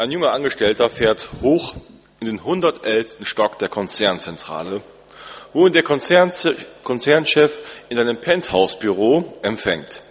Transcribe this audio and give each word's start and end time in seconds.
Ein 0.00 0.12
junger 0.12 0.30
Angestellter 0.32 0.90
fährt 0.90 1.28
hoch 1.42 1.74
in 2.20 2.28
den 2.28 2.38
111. 2.38 3.16
Stock 3.24 3.58
der 3.58 3.68
Konzernzentrale, 3.68 4.80
wo 5.52 5.66
ihn 5.66 5.72
der 5.72 5.82
Konzern, 5.82 6.30
Konzernchef 6.84 7.60
in 7.88 7.96
seinem 7.96 8.20
Penthouse-Büro 8.20 9.32
empfängt. 9.42 10.04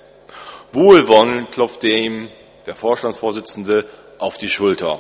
Wohlwollend 0.74 1.54
klopft 1.54 1.86
ihm, 1.86 2.28
der 2.66 2.76
Vorstandsvorsitzende, 2.76 3.86
auf 4.18 4.38
die 4.38 4.50
Schulter. 4.50 5.00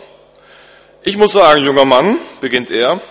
Ich 1.02 1.18
muss 1.18 1.34
sagen, 1.34 1.66
junger 1.66 1.84
Mann, 1.84 2.20
beginnt 2.40 2.72
er, 2.72 3.02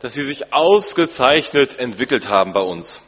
dass 0.00 0.14
Sie 0.14 0.22
sich 0.22 0.54
ausgezeichnet 0.54 1.78
entwickelt 1.78 2.28
haben 2.28 2.54
bei 2.54 2.62
uns. 2.62 3.02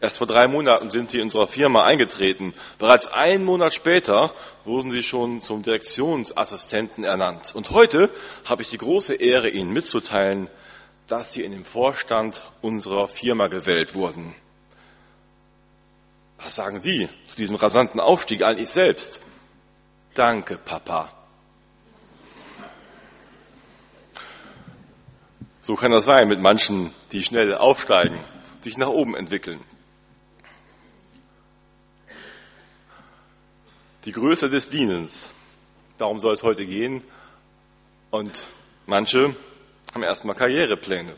Erst 0.00 0.18
vor 0.18 0.28
drei 0.28 0.46
Monaten 0.46 0.90
sind 0.90 1.10
Sie 1.10 1.16
in 1.16 1.24
unserer 1.24 1.48
Firma 1.48 1.84
eingetreten. 1.84 2.54
Bereits 2.78 3.08
einen 3.08 3.44
Monat 3.44 3.74
später 3.74 4.32
wurden 4.64 4.92
Sie 4.92 5.02
schon 5.02 5.40
zum 5.40 5.62
Direktionsassistenten 5.62 7.04
ernannt. 7.04 7.52
Und 7.54 7.70
heute 7.70 8.08
habe 8.44 8.62
ich 8.62 8.70
die 8.70 8.78
große 8.78 9.14
Ehre, 9.14 9.48
Ihnen 9.48 9.72
mitzuteilen, 9.72 10.48
dass 11.08 11.32
Sie 11.32 11.42
in 11.42 11.50
den 11.50 11.64
Vorstand 11.64 12.42
unserer 12.62 13.08
Firma 13.08 13.48
gewählt 13.48 13.94
wurden. 13.94 14.36
Was 16.38 16.54
sagen 16.54 16.80
Sie 16.80 17.08
zu 17.26 17.36
diesem 17.36 17.56
rasanten 17.56 17.98
Aufstieg 17.98 18.44
an 18.44 18.58
ich 18.58 18.70
selbst? 18.70 19.20
Danke, 20.14 20.58
Papa. 20.58 21.12
So 25.60 25.74
kann 25.74 25.90
das 25.90 26.04
sein 26.04 26.28
mit 26.28 26.40
manchen, 26.40 26.94
die 27.10 27.24
schnell 27.24 27.54
aufsteigen, 27.54 28.18
sich 28.62 28.78
nach 28.78 28.88
oben 28.88 29.16
entwickeln. 29.16 29.60
Die 34.04 34.12
Größe 34.12 34.48
des 34.48 34.70
Dienens, 34.70 35.32
darum 35.98 36.20
soll 36.20 36.32
es 36.32 36.44
heute 36.44 36.64
gehen. 36.64 37.02
Und 38.10 38.46
manche 38.86 39.34
haben 39.92 40.04
erstmal 40.04 40.36
Karrierepläne. 40.36 41.16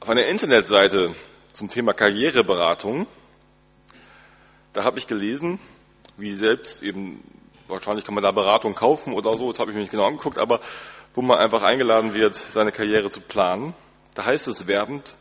Auf 0.00 0.08
einer 0.08 0.26
Internetseite 0.26 1.14
zum 1.52 1.68
Thema 1.68 1.92
Karriereberatung, 1.92 3.06
da 4.72 4.82
habe 4.82 4.98
ich 4.98 5.06
gelesen, 5.06 5.60
wie 6.16 6.34
selbst 6.34 6.82
eben, 6.82 7.22
wahrscheinlich 7.68 8.04
kann 8.04 8.14
man 8.14 8.24
da 8.24 8.32
Beratung 8.32 8.74
kaufen 8.74 9.14
oder 9.14 9.36
so, 9.36 9.52
das 9.52 9.60
habe 9.60 9.70
ich 9.70 9.76
mir 9.76 9.82
nicht 9.82 9.92
genau 9.92 10.06
angeguckt, 10.06 10.38
aber 10.38 10.60
wo 11.14 11.22
man 11.22 11.38
einfach 11.38 11.62
eingeladen 11.62 12.12
wird, 12.12 12.34
seine 12.34 12.72
Karriere 12.72 13.08
zu 13.10 13.20
planen. 13.20 13.72
Da 14.16 14.24
heißt 14.24 14.48
es 14.48 14.66
werbend, 14.66 15.14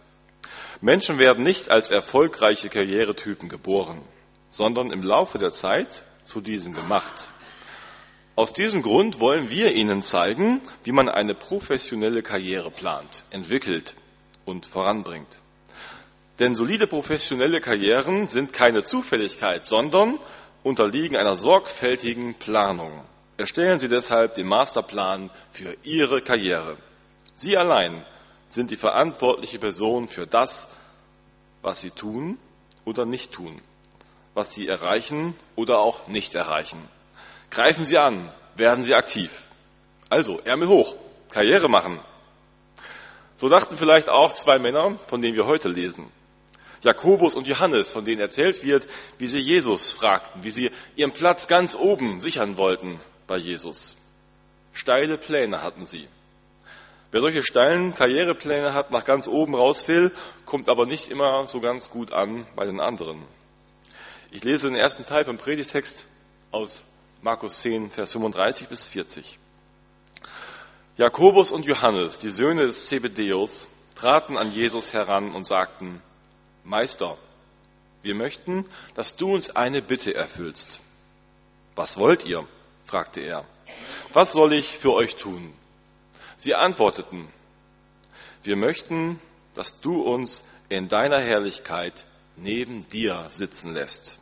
Menschen 0.81 1.19
werden 1.19 1.43
nicht 1.43 1.69
als 1.69 1.89
erfolgreiche 1.89 2.69
Karrieretypen 2.69 3.47
geboren, 3.47 4.01
sondern 4.49 4.91
im 4.91 5.03
Laufe 5.03 5.37
der 5.37 5.51
Zeit 5.51 6.05
zu 6.25 6.41
diesen 6.41 6.73
gemacht. 6.73 7.27
Aus 8.35 8.53
diesem 8.53 8.81
Grund 8.81 9.19
wollen 9.19 9.49
wir 9.49 9.73
Ihnen 9.73 10.01
zeigen, 10.01 10.61
wie 10.83 10.93
man 10.93 11.09
eine 11.09 11.35
professionelle 11.35 12.21
Karriere 12.21 12.71
plant, 12.71 13.25
entwickelt 13.31 13.95
und 14.45 14.65
voranbringt. 14.65 15.39
Denn 16.39 16.55
solide 16.55 16.87
professionelle 16.87 17.59
Karrieren 17.59 18.27
sind 18.27 18.53
keine 18.53 18.83
Zufälligkeit, 18.83 19.65
sondern 19.65 20.19
unterliegen 20.63 21.17
einer 21.17 21.35
sorgfältigen 21.35 22.35
Planung. 22.35 23.03
Erstellen 23.35 23.79
Sie 23.79 23.89
deshalb 23.89 24.35
den 24.35 24.47
Masterplan 24.47 25.31
für 25.51 25.75
Ihre 25.83 26.21
Karriere. 26.21 26.77
Sie 27.35 27.57
allein 27.57 28.05
sind 28.47 28.71
die 28.71 28.75
verantwortliche 28.75 29.59
Person 29.59 30.07
für 30.07 30.27
das, 30.27 30.69
was 31.61 31.81
Sie 31.81 31.91
tun 31.91 32.37
oder 32.85 33.05
nicht 33.05 33.31
tun, 33.31 33.61
was 34.39 34.53
Sie 34.53 34.69
erreichen 34.69 35.35
oder 35.57 35.79
auch 35.79 36.07
nicht 36.07 36.33
erreichen. 36.33 36.81
Greifen 37.51 37.85
Sie 37.85 37.97
an, 37.97 38.31
werden 38.55 38.85
Sie 38.85 38.95
aktiv. 38.95 39.43
Also, 40.09 40.39
Ärmel 40.45 40.69
hoch, 40.69 40.95
Karriere 41.29 41.67
machen. 41.67 41.99
So 43.35 43.49
dachten 43.49 43.75
vielleicht 43.75 44.07
auch 44.07 44.31
zwei 44.33 44.57
Männer, 44.57 44.97
von 45.07 45.21
denen 45.21 45.35
wir 45.35 45.45
heute 45.45 45.67
lesen. 45.67 46.09
Jakobus 46.83 47.35
und 47.35 47.47
Johannes, 47.47 47.91
von 47.91 48.05
denen 48.05 48.21
erzählt 48.21 48.63
wird, 48.63 48.87
wie 49.17 49.27
sie 49.27 49.39
Jesus 49.39 49.91
fragten, 49.91 50.41
wie 50.41 50.51
sie 50.51 50.71
ihren 50.95 51.11
Platz 51.11 51.49
ganz 51.49 51.75
oben 51.75 52.21
sichern 52.21 52.55
wollten 52.55 53.01
bei 53.27 53.35
Jesus. 53.35 53.97
Steile 54.71 55.17
Pläne 55.17 55.61
hatten 55.61 55.85
sie. 55.85 56.07
Wer 57.11 57.19
solche 57.19 57.43
steilen 57.43 57.93
Karrierepläne 57.93 58.73
hat, 58.73 58.91
nach 58.91 59.03
ganz 59.03 59.27
oben 59.27 59.53
raus 59.53 59.85
will, 59.89 60.13
kommt 60.45 60.69
aber 60.69 60.85
nicht 60.85 61.09
immer 61.09 61.45
so 61.47 61.59
ganz 61.59 61.89
gut 61.89 62.13
an 62.13 62.45
bei 62.55 62.65
den 62.65 62.79
anderen. 62.79 63.21
Ich 64.31 64.43
lese 64.43 64.67
den 64.67 64.75
ersten 64.75 65.07
Teil 65.07 65.25
vom 65.25 65.39
Predigtext 65.39 66.05
aus 66.51 66.83
Markus 67.23 67.61
10, 67.61 67.89
Vers 67.89 68.11
35 68.11 68.67
bis 68.67 68.87
40. 68.87 69.39
Jakobus 70.97 71.51
und 71.51 71.65
Johannes, 71.65 72.19
die 72.19 72.29
Söhne 72.29 72.67
des 72.67 72.87
Zebedeus, 72.89 73.67
traten 73.95 74.37
an 74.37 74.51
Jesus 74.51 74.93
heran 74.93 75.33
und 75.33 75.47
sagten, 75.47 76.03
Meister, 76.63 77.17
wir 78.03 78.13
möchten, 78.13 78.65
dass 78.93 79.15
du 79.15 79.33
uns 79.33 79.49
eine 79.55 79.81
Bitte 79.81 80.13
erfüllst. 80.13 80.79
Was 81.75 81.97
wollt 81.97 82.23
ihr? 82.23 82.47
fragte 82.85 83.21
er. 83.21 83.45
Was 84.13 84.33
soll 84.33 84.53
ich 84.53 84.77
für 84.77 84.93
euch 84.93 85.15
tun? 85.15 85.53
Sie 86.37 86.53
antworteten, 86.53 87.27
wir 88.43 88.55
möchten, 88.55 89.19
dass 89.55 89.81
du 89.81 90.03
uns 90.03 90.43
in 90.69 90.87
deiner 90.87 91.19
Herrlichkeit 91.25 92.05
neben 92.35 92.87
dir 92.89 93.25
sitzen 93.29 93.73
lässt. 93.73 94.18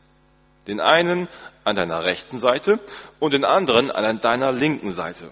Den 0.67 0.79
einen 0.79 1.27
an 1.63 1.75
deiner 1.75 2.03
rechten 2.03 2.39
Seite 2.39 2.79
und 3.19 3.33
den 3.33 3.45
anderen 3.45 3.91
an 3.91 4.19
deiner 4.19 4.51
linken 4.51 4.91
Seite. 4.91 5.31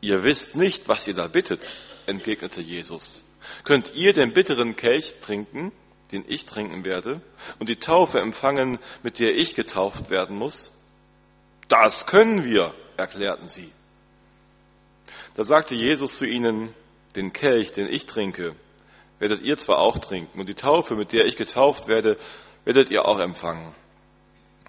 Ihr 0.00 0.24
wisst 0.24 0.56
nicht, 0.56 0.88
was 0.88 1.06
ihr 1.06 1.14
da 1.14 1.28
bittet, 1.28 1.74
entgegnete 2.06 2.60
Jesus. 2.60 3.22
Könnt 3.64 3.94
ihr 3.94 4.12
den 4.12 4.32
bitteren 4.32 4.76
Kelch 4.76 5.14
trinken, 5.20 5.72
den 6.10 6.24
ich 6.26 6.44
trinken 6.44 6.84
werde, 6.84 7.20
und 7.58 7.68
die 7.68 7.76
Taufe 7.76 8.20
empfangen, 8.20 8.78
mit 9.02 9.18
der 9.18 9.34
ich 9.36 9.54
getauft 9.54 10.10
werden 10.10 10.36
muss? 10.36 10.72
Das 11.68 12.06
können 12.06 12.44
wir, 12.44 12.74
erklärten 12.96 13.48
sie. 13.48 13.70
Da 15.34 15.44
sagte 15.44 15.74
Jesus 15.74 16.18
zu 16.18 16.26
ihnen, 16.26 16.74
den 17.16 17.32
Kelch, 17.32 17.72
den 17.72 17.88
ich 17.88 18.06
trinke, 18.06 18.54
werdet 19.18 19.40
ihr 19.42 19.56
zwar 19.56 19.78
auch 19.78 19.98
trinken, 19.98 20.40
und 20.40 20.48
die 20.48 20.54
Taufe, 20.54 20.96
mit 20.96 21.12
der 21.12 21.26
ich 21.26 21.36
getauft 21.36 21.88
werde, 21.88 22.18
werdet 22.64 22.90
ihr 22.90 23.06
auch 23.06 23.18
empfangen. 23.18 23.74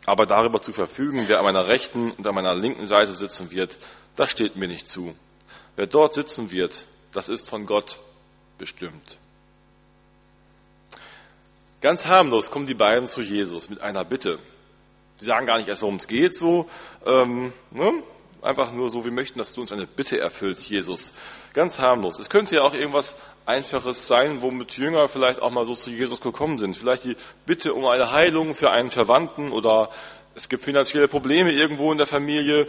Aber 0.05 0.25
darüber 0.25 0.61
zu 0.61 0.73
verfügen, 0.73 1.23
wer 1.27 1.39
an 1.39 1.45
meiner 1.45 1.67
rechten 1.67 2.11
und 2.11 2.27
an 2.27 2.35
meiner 2.35 2.55
linken 2.55 2.85
Seite 2.85 3.13
sitzen 3.13 3.51
wird, 3.51 3.77
das 4.15 4.29
steht 4.29 4.55
mir 4.55 4.67
nicht 4.67 4.87
zu. 4.87 5.15
Wer 5.75 5.87
dort 5.87 6.13
sitzen 6.13 6.51
wird, 6.51 6.85
das 7.13 7.29
ist 7.29 7.49
von 7.49 7.65
Gott 7.65 7.99
bestimmt. 8.57 9.17
Ganz 11.81 12.05
harmlos 12.05 12.51
kommen 12.51 12.65
die 12.65 12.73
beiden 12.73 13.07
zu 13.07 13.21
Jesus 13.21 13.69
mit 13.69 13.81
einer 13.81 14.05
Bitte. 14.05 14.39
Sie 15.15 15.25
sagen 15.25 15.45
gar 15.45 15.57
nicht 15.57 15.67
erst, 15.67 15.81
worum 15.81 15.95
es 15.95 16.07
geht, 16.07 16.35
so, 16.35 16.69
ähm, 17.05 17.53
ne? 17.71 18.03
Einfach 18.43 18.71
nur 18.71 18.89
so, 18.89 19.03
wir 19.03 19.11
möchten, 19.11 19.39
dass 19.39 19.53
du 19.53 19.61
uns 19.61 19.71
eine 19.71 19.87
Bitte 19.87 20.19
erfüllst, 20.19 20.69
Jesus. 20.69 21.13
Ganz 21.53 21.79
harmlos. 21.79 22.19
Es 22.19 22.29
könnte 22.29 22.55
ja 22.55 22.61
auch 22.63 22.73
irgendwas 22.73 23.15
Einfaches 23.45 24.07
sein, 24.07 24.41
womit 24.41 24.77
Jünger 24.77 25.07
vielleicht 25.07 25.41
auch 25.41 25.51
mal 25.51 25.65
so 25.65 25.73
zu 25.73 25.91
Jesus 25.91 26.21
gekommen 26.21 26.57
sind. 26.59 26.75
Vielleicht 26.75 27.03
die 27.03 27.17
Bitte 27.45 27.73
um 27.73 27.85
eine 27.85 28.11
Heilung 28.11 28.53
für 28.53 28.71
einen 28.71 28.89
Verwandten 28.89 29.51
oder 29.51 29.89
es 30.35 30.49
gibt 30.49 30.63
finanzielle 30.63 31.07
Probleme 31.07 31.51
irgendwo 31.51 31.91
in 31.91 31.97
der 31.97 32.07
Familie 32.07 32.67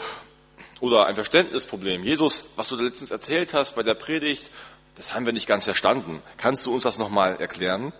oder 0.80 1.06
ein 1.06 1.14
Verständnisproblem. 1.14 2.02
Jesus, 2.02 2.48
was 2.56 2.68
du 2.68 2.76
letztens 2.76 3.10
erzählt 3.10 3.54
hast 3.54 3.74
bei 3.74 3.82
der 3.82 3.94
Predigt, 3.94 4.50
das 4.96 5.14
haben 5.14 5.26
wir 5.26 5.32
nicht 5.32 5.46
ganz 5.46 5.64
verstanden. 5.64 6.22
Kannst 6.36 6.66
du 6.66 6.72
uns 6.72 6.82
das 6.82 6.98
nochmal 6.98 7.40
erklären? 7.40 7.92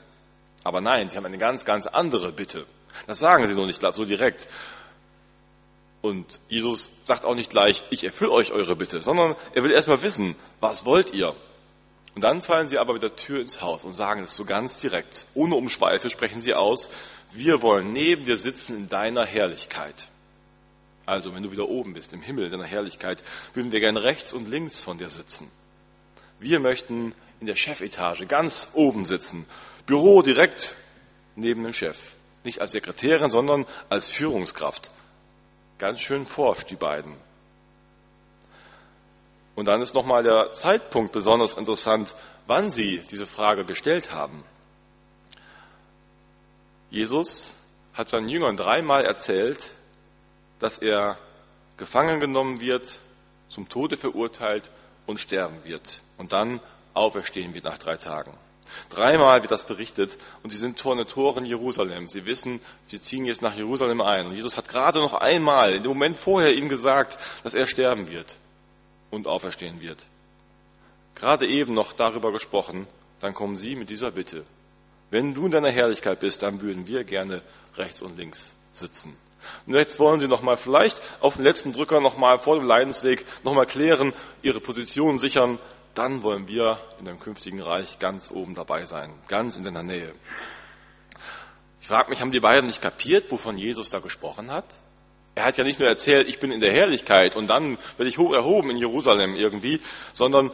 Aber 0.65 0.81
nein, 0.81 1.09
sie 1.09 1.17
haben 1.17 1.27
eine 1.27 1.39
ganz, 1.39 1.65
ganz 1.65 1.87
andere 1.87 2.33
Bitte. 2.33 2.67
Das 3.07 3.19
sagen 3.19 3.47
sie 3.47 3.55
nur 3.55 3.67
nicht 3.67 3.83
so 3.93 4.05
direkt. 4.05 4.47
Und 6.05 6.39
Jesus 6.51 6.91
sagt 7.05 7.25
auch 7.25 7.35
nicht 7.35 7.49
gleich, 7.49 7.83
ich 7.89 8.05
erfülle 8.05 8.33
euch 8.33 8.53
eure 8.53 8.77
Bitte, 8.77 9.01
sondern 9.01 9.37
er 9.55 9.63
will 9.65 9.73
erstmal 9.73 10.03
wissen, 10.03 10.37
was 10.61 10.85
wollt 10.85 11.15
ihr? 11.15 11.35
Und 12.15 12.21
dann 12.21 12.43
fallen 12.43 12.69
sie 12.69 12.77
aber 12.77 12.93
mit 12.93 13.03
der 13.03 13.17
Tür 13.17 13.41
ins 13.41 13.63
Haus 13.63 13.85
und 13.85 13.95
sagen 13.95 14.23
es 14.23 14.37
so 14.37 14.45
ganz 14.45 14.81
direkt. 14.81 15.25
Ohne 15.33 15.55
Umschweife 15.55 16.11
sprechen 16.11 16.43
sie 16.43 16.53
aus, 16.53 16.91
wir 17.33 17.63
wollen 17.63 17.95
neben 17.95 18.27
dir 18.27 18.37
sitzen 18.37 18.77
in 18.77 18.89
deiner 18.91 19.25
Herrlichkeit. 19.25 20.09
Also, 21.07 21.35
wenn 21.35 21.43
du 21.43 21.53
wieder 21.53 21.71
oben 21.71 21.95
bist, 21.95 22.13
im 22.13 22.21
Himmel 22.21 22.45
in 22.45 22.51
deiner 22.51 22.67
Herrlichkeit, 22.67 23.23
würden 23.55 23.73
wir 23.73 23.81
gerne 23.81 24.03
rechts 24.03 24.35
und 24.35 24.51
links 24.51 24.83
von 24.83 24.99
dir 24.99 25.09
sitzen. 25.09 25.51
Wir 26.39 26.61
möchten 26.61 27.15
in 27.41 27.47
der 27.47 27.57
Chefetage 27.57 28.27
ganz 28.27 28.69
oben 28.75 29.07
sitzen. 29.07 29.47
Büro 29.87 30.21
direkt 30.21 30.75
neben 31.35 31.65
dem 31.65 31.73
Chef. 31.73 32.13
Nicht 32.45 32.61
als 32.61 32.73
Sekretärin, 32.73 33.31
sondern 33.31 33.65
als 33.89 34.11
Führungskraft. 34.11 34.91
Ganz 35.79 36.01
schön 36.01 36.27
forscht, 36.27 36.71
die 36.71 36.77
beiden. 36.77 37.15
Und 39.55 39.67
dann 39.67 39.83
ist 39.83 39.95
nochmal 39.95 40.23
der 40.23 40.51
Zeitpunkt 40.53 41.13
besonders 41.13 41.55
interessant, 41.55 42.15
wann 42.47 42.71
sie 42.71 43.01
diese 43.11 43.27
Frage 43.27 43.65
gestellt 43.65 44.13
haben. 44.13 44.45
Jesus 46.91 47.55
hat 47.93 48.09
seinen 48.09 48.29
Jüngern 48.29 48.57
dreimal 48.57 49.05
erzählt, 49.05 49.75
dass 50.59 50.79
er 50.79 51.19
gefangen 51.77 52.21
genommen 52.21 52.61
wird, 52.61 53.01
zum 53.49 53.69
Tode 53.69 53.97
verurteilt 53.97 54.71
und 55.07 55.21
sterben 55.21 55.65
wird. 55.65 56.03
Und 56.19 56.33
dann 56.33 56.61
auferstehen 56.93 57.55
wird 57.55 57.65
nach 57.65 57.79
drei 57.79 57.97
Tagen. 57.97 58.37
Dreimal 58.91 59.43
wird 59.43 59.51
das 59.51 59.67
berichtet 59.67 60.19
und 60.43 60.51
sie 60.51 60.57
sind 60.57 60.81
vor 60.81 60.97
den 60.97 61.07
Toren 61.07 61.45
Jerusalem. 61.45 62.09
Sie 62.09 62.25
wissen, 62.25 62.61
sie 62.89 63.01
ziehen 63.01 63.25
jetzt 63.25 63.43
nach 63.43 63.57
Jerusalem 63.57 64.01
ein. 64.01 64.27
Und 64.27 64.35
Jesus 64.35 64.57
hat 64.57 64.69
gerade 64.69 64.99
noch 64.99 65.15
einmal, 65.15 65.75
in 65.75 65.83
dem 65.83 65.93
Moment 65.93 66.17
vorher, 66.17 66.55
ihnen 66.55 66.69
gesagt, 66.69 67.19
dass 67.43 67.55
er 67.55 67.67
sterben 67.67 68.09
wird 68.09 68.37
und 69.11 69.27
auferstehen 69.27 69.81
wird. 69.81 70.07
Gerade 71.15 71.47
eben 71.47 71.75
noch 71.75 71.93
darüber 71.93 72.33
gesprochen, 72.33 72.87
dann 73.21 73.35
kommen 73.35 73.57
sie 73.57 73.77
mit 73.77 73.91
dieser 73.91 74.11
Bitte. 74.11 74.45
Wenn 75.11 75.35
du 75.35 75.47
in 75.47 75.53
deiner 75.53 75.71
Herrlichkeit 75.71 76.21
bist, 76.21 76.43
dann 76.43 76.61
würden 76.61 76.87
wir 76.87 77.05
gerne 77.05 77.43
rechts 77.77 78.03
und 78.03 78.17
links 78.19 78.55
sitzen. 78.73 79.17
Und 79.67 79.75
jetzt 79.75 79.99
wollen 79.99 80.21
sie 80.21 80.29
nochmal 80.29 80.57
vielleicht 80.57 81.03
auf 81.21 81.37
den 81.37 81.45
letzten 81.45 81.73
Drücker 81.73 82.01
nochmal 82.01 82.39
vor 82.39 82.57
dem 82.57 82.65
Leidensweg 82.65 83.25
nochmal 83.45 83.67
klären, 83.67 84.13
ihre 84.43 84.61
Position 84.61 85.19
sichern. 85.19 85.59
Dann 85.95 86.23
wollen 86.23 86.49
wir 86.49 86.79
in 86.99 87.05
dem 87.05 87.21
künftigen 87.21 87.61
Reich 87.61 87.99
ganz 87.99 88.31
oben 88.31 88.55
dabei 88.55 88.85
sein, 88.85 89.13
ganz 89.29 89.57
in 89.57 89.63
deiner 89.63 89.83
Nähe. 89.83 90.13
Ich 91.81 91.89
frage 91.89 92.11
mich, 92.11 92.21
haben 92.21 92.33
die 92.33 92.41
beiden 92.41 92.67
nicht 92.67 92.83
kapiert, 92.83 93.31
wovon 93.31 93.57
Jesus 93.57 93.91
da 93.91 94.01
gesprochen 94.01 94.51
hat? 94.51 94.65
Er 95.35 95.45
hat 95.45 95.57
ja 95.57 95.65
nicht 95.65 95.81
nur 95.81 95.89
erzählt, 95.89 96.29
ich 96.29 96.39
bin 96.39 96.53
in 96.53 96.61
der 96.61 96.73
Herrlichkeit 96.73 97.37
und 97.37 97.49
dann 97.49 97.77
werde 97.97 98.09
ich 98.09 98.19
hoch 98.19 98.33
erhoben 98.33 98.71
in 98.71 98.77
Jerusalem 98.77 99.35
irgendwie, 99.35 99.81
sondern 100.13 100.51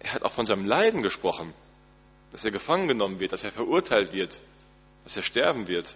er 0.00 0.14
hat 0.14 0.22
auch 0.22 0.32
von 0.32 0.46
seinem 0.46 0.66
Leiden 0.66 1.02
gesprochen, 1.02 1.54
dass 2.32 2.44
er 2.44 2.50
gefangen 2.50 2.88
genommen 2.88 3.20
wird, 3.20 3.32
dass 3.32 3.44
er 3.44 3.52
verurteilt 3.52 4.12
wird, 4.12 4.40
dass 5.04 5.16
er 5.16 5.22
sterben 5.22 5.68
wird. 5.68 5.94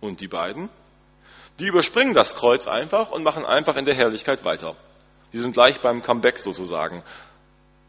Und 0.00 0.20
die 0.20 0.28
beiden, 0.28 0.68
die 1.58 1.66
überspringen 1.66 2.14
das 2.14 2.36
Kreuz 2.36 2.66
einfach 2.66 3.10
und 3.10 3.22
machen 3.22 3.44
einfach 3.44 3.76
in 3.76 3.84
der 3.84 3.94
Herrlichkeit 3.94 4.44
weiter. 4.44 4.76
Die 5.32 5.38
sind 5.38 5.52
gleich 5.52 5.80
beim 5.80 6.02
Comeback 6.02 6.38
sozusagen, 6.38 7.02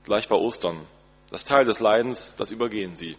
gleich 0.04 0.28
bei 0.28 0.36
Ostern. 0.36 0.86
Das 1.32 1.46
Teil 1.46 1.66
des 1.66 1.80
Leidens, 1.80 2.36
das 2.36 2.52
übergehen 2.52 2.96
sie. 2.96 3.18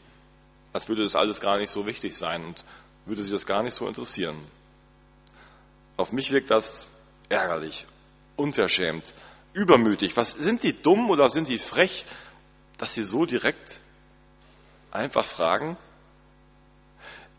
Als 0.72 0.88
würde 0.88 1.02
das 1.02 1.16
alles 1.16 1.40
gar 1.40 1.58
nicht 1.58 1.70
so 1.70 1.86
wichtig 1.86 2.16
sein 2.16 2.44
und 2.44 2.64
würde 3.06 3.22
sie 3.22 3.32
das 3.32 3.46
gar 3.46 3.62
nicht 3.62 3.74
so 3.74 3.86
interessieren. 3.86 4.36
Auf 5.96 6.12
mich 6.12 6.30
wirkt 6.30 6.50
das 6.50 6.86
ärgerlich, 7.28 7.86
unverschämt, 8.36 9.12
übermütig. 9.52 10.16
Was 10.16 10.32
sind 10.32 10.62
die 10.62 10.80
dumm 10.80 11.10
oder 11.10 11.28
sind 11.28 11.48
die 11.48 11.58
frech, 11.58 12.04
dass 12.78 12.94
sie 12.94 13.04
so 13.04 13.26
direkt 13.26 13.80
einfach 14.90 15.26
fragen? 15.26 15.76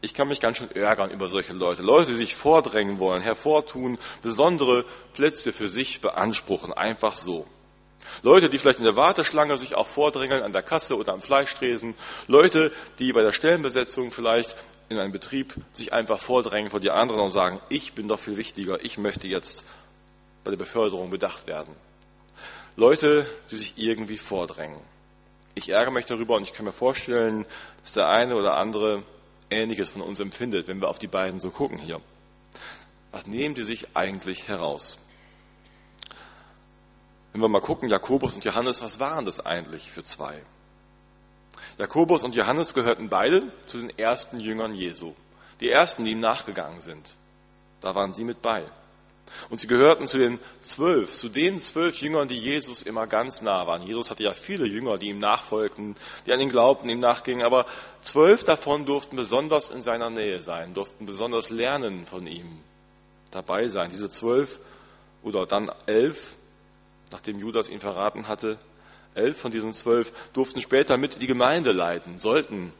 Ich 0.01 0.13
kann 0.15 0.27
mich 0.27 0.39
ganz 0.39 0.57
schön 0.57 0.71
ärgern 0.71 1.11
über 1.11 1.27
solche 1.27 1.53
Leute. 1.53 1.83
Leute, 1.83 2.11
die 2.11 2.17
sich 2.17 2.35
vordrängen 2.35 2.99
wollen, 2.99 3.21
hervortun, 3.21 3.99
besondere 4.23 4.85
Plätze 5.13 5.53
für 5.53 5.69
sich 5.69 6.01
beanspruchen, 6.01 6.73
einfach 6.73 7.15
so. 7.15 7.45
Leute, 8.23 8.49
die 8.49 8.57
vielleicht 8.57 8.79
in 8.79 8.85
der 8.85 8.95
Warteschlange 8.95 9.57
sich 9.57 9.75
auch 9.75 9.87
vordrängeln, 9.87 10.43
an 10.43 10.53
der 10.53 10.63
Kasse 10.63 10.97
oder 10.97 11.13
am 11.13 11.21
Fleischtresen. 11.21 11.95
Leute, 12.27 12.71
die 12.99 13.13
bei 13.13 13.21
der 13.21 13.33
Stellenbesetzung 13.33 14.11
vielleicht 14.11 14.55
in 14.89 14.97
einem 14.97 15.11
Betrieb 15.11 15.55
sich 15.71 15.93
einfach 15.93 16.19
vordrängen 16.19 16.69
vor 16.69 16.79
die 16.79 16.91
anderen 16.91 17.21
und 17.21 17.31
sagen, 17.31 17.59
ich 17.69 17.93
bin 17.93 18.07
doch 18.07 18.19
viel 18.19 18.37
wichtiger, 18.37 18.83
ich 18.83 18.97
möchte 18.97 19.27
jetzt 19.27 19.63
bei 20.43 20.51
der 20.51 20.57
Beförderung 20.57 21.09
bedacht 21.09 21.47
werden. 21.47 21.75
Leute, 22.75 23.25
die 23.49 23.55
sich 23.55 23.77
irgendwie 23.77 24.17
vordrängen. 24.17 24.79
Ich 25.55 25.69
ärgere 25.69 25.91
mich 25.91 26.05
darüber 26.05 26.35
und 26.35 26.43
ich 26.43 26.53
kann 26.53 26.65
mir 26.65 26.71
vorstellen, 26.71 27.45
dass 27.83 27.93
der 27.93 28.07
eine 28.07 28.35
oder 28.35 28.57
andere 28.57 29.03
Ähnliches 29.49 29.89
von 29.89 30.01
uns 30.01 30.19
empfindet, 30.19 30.67
wenn 30.67 30.81
wir 30.81 30.87
auf 30.87 30.99
die 30.99 31.07
beiden 31.07 31.39
so 31.39 31.49
gucken 31.49 31.77
hier. 31.77 31.99
Was 33.11 33.27
nehmen 33.27 33.55
die 33.55 33.63
sich 33.63 33.95
eigentlich 33.95 34.47
heraus? 34.47 34.97
Wenn 37.33 37.41
wir 37.41 37.47
mal 37.47 37.61
gucken, 37.61 37.89
Jakobus 37.89 38.35
und 38.35 38.43
Johannes, 38.43 38.81
was 38.81 38.99
waren 38.99 39.25
das 39.25 39.39
eigentlich 39.39 39.89
für 39.91 40.03
zwei? 40.03 40.41
Jakobus 41.77 42.23
und 42.23 42.35
Johannes 42.35 42.73
gehörten 42.73 43.09
beide 43.09 43.51
zu 43.65 43.77
den 43.77 43.97
ersten 43.97 44.39
Jüngern 44.39 44.75
Jesu. 44.75 45.13
Die 45.61 45.69
ersten, 45.69 46.03
die 46.03 46.11
ihm 46.11 46.19
nachgegangen 46.19 46.81
sind. 46.81 47.15
Da 47.79 47.95
waren 47.95 48.11
sie 48.11 48.23
mit 48.23 48.41
bei. 48.41 48.65
Und 49.49 49.61
sie 49.61 49.67
gehörten 49.67 50.07
zu 50.07 50.17
den 50.17 50.39
zwölf, 50.61 51.13
zu 51.13 51.29
den 51.29 51.59
zwölf 51.59 52.01
Jüngern, 52.01 52.27
die 52.27 52.39
Jesus 52.39 52.81
immer 52.81 53.07
ganz 53.07 53.41
nah 53.41 53.65
waren. 53.65 53.83
Jesus 53.83 54.11
hatte 54.11 54.23
ja 54.23 54.33
viele 54.33 54.65
Jünger, 54.65 54.97
die 54.97 55.07
ihm 55.07 55.19
nachfolgten, 55.19 55.95
die 56.25 56.33
an 56.33 56.41
ihn 56.41 56.49
glaubten, 56.49 56.89
ihm 56.89 56.99
nachgingen, 56.99 57.45
aber 57.45 57.65
zwölf 58.01 58.43
davon 58.43 58.85
durften 58.85 59.15
besonders 59.15 59.69
in 59.69 59.81
seiner 59.81 60.09
Nähe 60.09 60.41
sein, 60.41 60.73
durften 60.73 61.05
besonders 61.05 61.49
lernen 61.49 62.05
von 62.05 62.27
ihm, 62.27 62.59
dabei 63.31 63.67
sein. 63.69 63.89
Diese 63.89 64.09
zwölf 64.09 64.59
oder 65.23 65.45
dann 65.45 65.71
elf, 65.85 66.35
nachdem 67.11 67.39
Judas 67.39 67.69
ihn 67.69 67.79
verraten 67.79 68.27
hatte, 68.27 68.57
elf 69.13 69.39
von 69.39 69.51
diesen 69.51 69.73
zwölf 69.73 70.11
durften 70.33 70.61
später 70.61 70.97
mit 70.97 71.21
die 71.21 71.27
Gemeinde 71.27 71.71
leiten, 71.71 72.17
sollten 72.17 72.73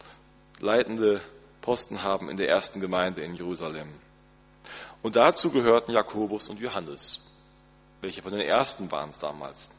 leitende 0.60 1.22
Posten 1.62 2.04
haben 2.04 2.30
in 2.30 2.38
der 2.38 2.50
ersten 2.50 2.80
Gemeinde 2.80 3.22
in 3.22 3.36
Jerusalem. 3.36 3.90
Und 5.02 5.16
dazu 5.16 5.52
gehörten 5.52 5.92
Jakobus 5.92 6.50
und 6.50 6.60
Johannes, 6.60 7.22
welche 8.02 8.22
von 8.22 8.32
den 8.32 8.42
ersten 8.42 8.92
waren 8.92 9.10
es 9.10 9.20
damals. 9.20 9.70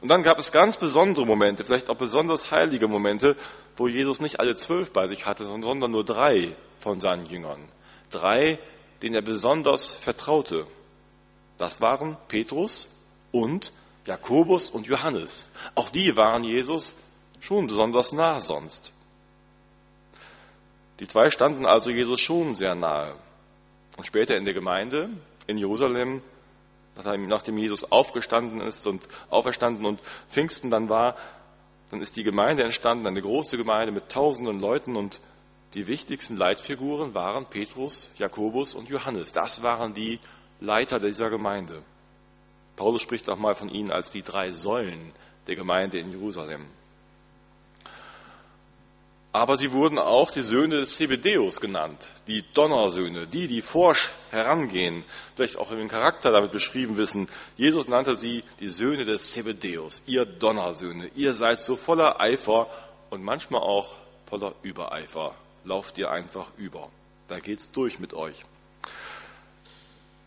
Und 0.00 0.08
dann 0.08 0.22
gab 0.22 0.38
es 0.38 0.52
ganz 0.52 0.76
besondere 0.76 1.26
Momente, 1.26 1.64
vielleicht 1.64 1.90
auch 1.90 1.96
besonders 1.96 2.50
heilige 2.50 2.88
Momente, 2.88 3.36
wo 3.76 3.88
Jesus 3.88 4.20
nicht 4.20 4.40
alle 4.40 4.54
zwölf 4.54 4.92
bei 4.92 5.06
sich 5.06 5.26
hatte, 5.26 5.44
sondern 5.44 5.90
nur 5.90 6.04
drei 6.04 6.56
von 6.78 7.00
seinen 7.00 7.26
Jüngern. 7.26 7.68
Drei, 8.10 8.58
denen 9.02 9.14
er 9.14 9.22
besonders 9.22 9.92
vertraute. 9.92 10.66
Das 11.58 11.80
waren 11.80 12.16
Petrus 12.28 12.88
und 13.32 13.72
Jakobus 14.06 14.70
und 14.70 14.86
Johannes. 14.86 15.50
Auch 15.74 15.90
die 15.90 16.16
waren 16.16 16.44
Jesus 16.44 16.94
schon 17.40 17.66
besonders 17.66 18.12
nah 18.12 18.40
sonst. 18.40 18.92
Die 21.00 21.06
zwei 21.06 21.30
standen 21.30 21.66
also 21.66 21.90
Jesus 21.90 22.20
schon 22.20 22.54
sehr 22.54 22.74
nahe. 22.74 23.14
Und 23.96 24.04
später 24.04 24.36
in 24.36 24.44
der 24.44 24.54
Gemeinde 24.54 25.10
in 25.46 25.58
Jerusalem, 25.58 26.22
nachdem 26.94 27.58
Jesus 27.58 27.90
aufgestanden 27.90 28.60
ist 28.60 28.86
und 28.86 29.08
auferstanden 29.28 29.84
und 29.84 30.00
Pfingsten 30.28 30.70
dann 30.70 30.88
war, 30.88 31.16
dann 31.90 32.00
ist 32.00 32.16
die 32.16 32.24
Gemeinde 32.24 32.64
entstanden, 32.64 33.06
eine 33.06 33.22
große 33.22 33.56
Gemeinde 33.56 33.92
mit 33.92 34.08
tausenden 34.08 34.58
Leuten 34.60 34.96
und 34.96 35.20
die 35.74 35.86
wichtigsten 35.86 36.36
Leitfiguren 36.36 37.14
waren 37.14 37.46
Petrus, 37.46 38.10
Jakobus 38.16 38.74
und 38.74 38.88
Johannes. 38.88 39.32
Das 39.32 39.62
waren 39.62 39.92
die 39.94 40.20
Leiter 40.60 40.98
dieser 40.98 41.28
Gemeinde. 41.28 41.82
Paulus 42.76 43.02
spricht 43.02 43.28
auch 43.28 43.38
mal 43.38 43.54
von 43.54 43.68
ihnen 43.68 43.90
als 43.90 44.10
die 44.10 44.22
drei 44.22 44.52
Säulen 44.52 45.12
der 45.46 45.56
Gemeinde 45.56 45.98
in 45.98 46.10
Jerusalem. 46.10 46.66
Aber 49.32 49.58
sie 49.58 49.72
wurden 49.72 49.98
auch 49.98 50.30
die 50.30 50.42
Söhne 50.42 50.76
des 50.76 50.96
Zebedeus 50.96 51.60
genannt, 51.60 52.08
die 52.26 52.42
Donnersöhne, 52.54 53.26
die, 53.26 53.48
die 53.48 53.60
forsch 53.60 54.10
herangehen, 54.30 55.04
vielleicht 55.34 55.58
auch 55.58 55.70
im 55.72 55.88
Charakter 55.88 56.32
damit 56.32 56.52
beschrieben 56.52 56.96
wissen. 56.96 57.28
Jesus 57.54 57.86
nannte 57.86 58.16
sie 58.16 58.44
die 58.60 58.70
Söhne 58.70 59.04
des 59.04 59.32
Zebedeus, 59.32 60.02
ihr 60.06 60.24
Donnersöhne. 60.24 61.10
Ihr 61.14 61.34
seid 61.34 61.60
so 61.60 61.76
voller 61.76 62.18
Eifer 62.18 62.68
und 63.10 63.22
manchmal 63.22 63.60
auch 63.60 63.96
voller 64.24 64.54
Übereifer. 64.62 65.34
Lauft 65.64 65.98
ihr 65.98 66.10
einfach 66.10 66.48
über. 66.56 66.88
Da 67.28 67.38
geht's 67.38 67.70
durch 67.70 67.98
mit 67.98 68.14
euch. 68.14 68.42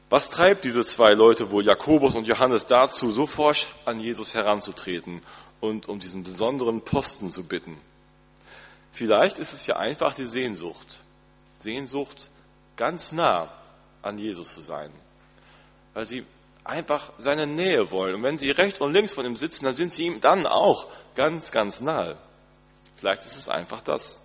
Was 0.09 0.31
treibt 0.31 0.63
diese 0.63 0.81
zwei 0.81 1.13
Leute 1.13 1.51
wohl, 1.51 1.65
Jakobus 1.65 2.15
und 2.15 2.25
Johannes, 2.25 2.65
dazu, 2.65 3.11
so 3.11 3.27
forsch 3.27 3.67
an 3.85 3.99
Jesus 3.99 4.33
heranzutreten 4.33 5.21
und 5.61 5.87
um 5.87 5.99
diesen 5.99 6.23
besonderen 6.23 6.81
Posten 6.81 7.29
zu 7.29 7.43
bitten? 7.43 7.77
Vielleicht 8.91 9.37
ist 9.37 9.53
es 9.53 9.67
ja 9.67 9.77
einfach 9.77 10.15
die 10.15 10.25
Sehnsucht. 10.25 10.87
Sehnsucht, 11.59 12.29
ganz 12.75 13.11
nah 13.11 13.51
an 14.01 14.17
Jesus 14.17 14.55
zu 14.55 14.61
sein. 14.61 14.91
Weil 15.93 16.05
sie 16.05 16.25
einfach 16.63 17.11
seine 17.17 17.45
Nähe 17.45 17.91
wollen. 17.91 18.15
Und 18.15 18.23
wenn 18.23 18.37
sie 18.37 18.51
rechts 18.51 18.79
und 18.79 18.93
links 18.93 19.13
von 19.13 19.25
ihm 19.25 19.35
sitzen, 19.35 19.65
dann 19.65 19.73
sind 19.73 19.93
sie 19.93 20.05
ihm 20.05 20.21
dann 20.21 20.47
auch 20.47 20.87
ganz, 21.15 21.51
ganz 21.51 21.81
nahe. 21.81 22.17
Vielleicht 22.95 23.25
ist 23.25 23.37
es 23.37 23.47
einfach 23.47 23.81
das. 23.81 24.19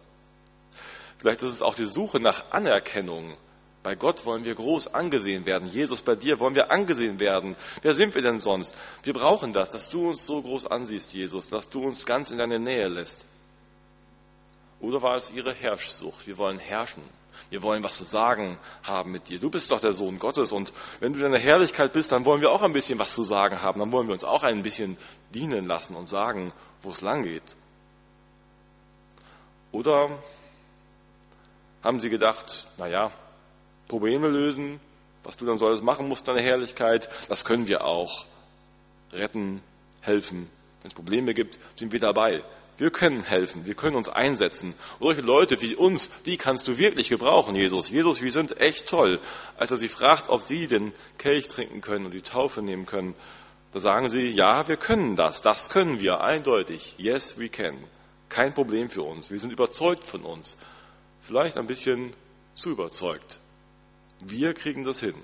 Vielleicht 1.19 1.43
ist 1.43 1.53
es 1.53 1.63
auch 1.63 1.75
die 1.75 1.87
Suche 1.87 2.21
nach 2.21 2.51
Anerkennung. 2.51 3.37
Bei 3.85 3.95
Gott 3.95 4.25
wollen 4.25 4.45
wir 4.45 4.55
groß 4.55 4.95
angesehen 4.95 5.45
werden. 5.45 5.69
Jesus, 5.69 6.01
bei 6.01 6.17
dir 6.17 6.41
wollen 6.41 6.55
wir 6.55 6.71
angesehen 6.71 7.21
werden. 7.21 7.55
Wer 7.83 7.93
sind 7.93 8.15
wir 8.15 8.23
denn 8.23 8.39
sonst? 8.39 8.75
Wir 9.03 9.13
brauchen 9.13 9.53
das, 9.53 9.71
dass 9.73 9.91
du 9.91 10.09
uns 10.09 10.25
so 10.25 10.41
groß 10.41 10.67
ansiehst, 10.67 11.13
Jesus, 11.13 11.51
dass 11.51 11.69
du 11.69 11.85
uns 11.85 12.07
ganz 12.07 12.31
in 12.31 12.39
deine 12.39 12.59
Nähe 12.59 12.89
lässt. 12.89 13.27
Oder 14.81 15.03
war 15.03 15.17
es 15.17 15.31
ihre 15.31 15.53
Herrschsucht? 15.53 16.27
Wir 16.27 16.39
wollen 16.39 16.59
herrschen. 16.59 17.03
Wir 17.51 17.61
wollen 17.61 17.85
was 17.85 17.99
zu 17.99 18.05
sagen 18.05 18.59
haben 18.83 19.13
mit 19.13 19.29
dir. 19.29 19.39
Du 19.39 19.51
bist 19.51 19.71
doch 19.71 19.81
der 19.81 19.93
Sohn 19.93 20.19
Gottes 20.19 20.51
und 20.53 20.73
wenn 21.01 21.13
du 21.13 21.23
in 21.23 21.33
der 21.33 21.41
Herrlichkeit 21.41 21.93
bist, 21.93 22.11
dann 22.11 22.25
wollen 22.25 22.41
wir 22.41 22.53
auch 22.53 22.63
ein 22.63 22.73
bisschen 22.73 22.99
was 22.99 23.15
zu 23.15 23.23
sagen 23.23 23.61
haben. 23.61 23.81
Dann 23.81 23.93
wollen 23.93 24.09
wir 24.09 24.15
uns 24.15 24.25
auch 24.25 24.45
ein 24.45 24.63
bisschen 24.63 24.97
dienen 25.35 25.67
lassen 25.67 25.95
und 25.95 26.07
sagen, 26.07 26.55
wo 26.81 26.89
es 26.89 27.03
lang 27.03 27.23
geht. 27.23 27.55
Oder 29.73 30.09
haben 31.83 32.01
sie 32.01 32.09
gedacht, 32.09 32.67
naja, 32.79 33.13
Probleme 33.89 34.29
lösen, 34.29 34.81
was 35.23 35.37
du 35.37 35.47
dann 35.47 35.59
so 35.59 35.67
alles 35.67 35.83
machen 35.83 36.09
musst, 36.09 36.29
deine 36.29 36.43
Herrlichkeit, 36.43 37.09
das 37.29 37.45
können 37.45 37.67
wir 37.67 37.85
auch. 37.85 38.27
Retten, 39.13 39.63
helfen. 40.03 40.49
Wenn 40.83 40.89
es 40.89 40.95
Probleme 40.95 41.35
gibt, 41.35 41.59
sind 41.77 41.93
wir 41.93 42.01
dabei. 42.01 42.45
Wir 42.77 42.91
können 42.91 43.23
helfen, 43.23 43.67
wir 43.67 43.75
können 43.75 43.95
uns 43.95 44.09
einsetzen. 44.09 44.75
Und 44.99 45.07
solche 45.07 45.21
Leute 45.21 45.61
wie 45.63 45.77
uns, 45.77 46.11
die 46.27 46.37
kannst 46.37 46.67
du 46.67 46.77
wirklich 46.77 47.09
gebrauchen, 47.09 47.55
Jesus. 47.55 47.89
Jesus, 47.89 48.21
wir 48.21 48.33
sind 48.33 48.61
echt 48.61 48.89
toll. 48.89 49.21
Als 49.57 49.71
er 49.71 49.77
sie 49.77 49.89
fragt, 49.89 50.29
ob 50.29 50.43
sie 50.43 50.67
den 50.67 50.93
Kelch 51.17 51.47
trinken 51.47 51.81
können 51.81 52.07
und 52.07 52.15
die 52.15 52.23
Taufe 52.23 52.63
nehmen 52.63 52.85
können, 52.85 53.15
da 53.73 53.79
sagen 53.79 54.09
sie, 54.09 54.29
ja, 54.29 54.67
wir 54.67 54.77
können 54.77 55.15
das, 55.15 55.41
das 55.41 55.69
können 55.69 56.01
wir, 56.01 56.21
eindeutig. 56.21 56.97
Yes, 56.99 57.39
we 57.39 57.49
can. 57.49 57.77
Kein 58.29 58.53
Problem 58.55 58.91
für 58.91 59.03
uns. 59.03 59.31
Wir 59.31 59.39
sind 59.39 59.53
überzeugt 59.53 60.05
von 60.05 60.23
uns. 60.23 60.57
Vielleicht 61.21 61.57
ein 61.57 61.67
bisschen 61.67 62.13
zu 62.55 62.71
überzeugt. 62.71 63.39
Wir 64.21 64.55
kriegen 64.55 64.85
das 64.85 65.01
hin. 65.01 65.15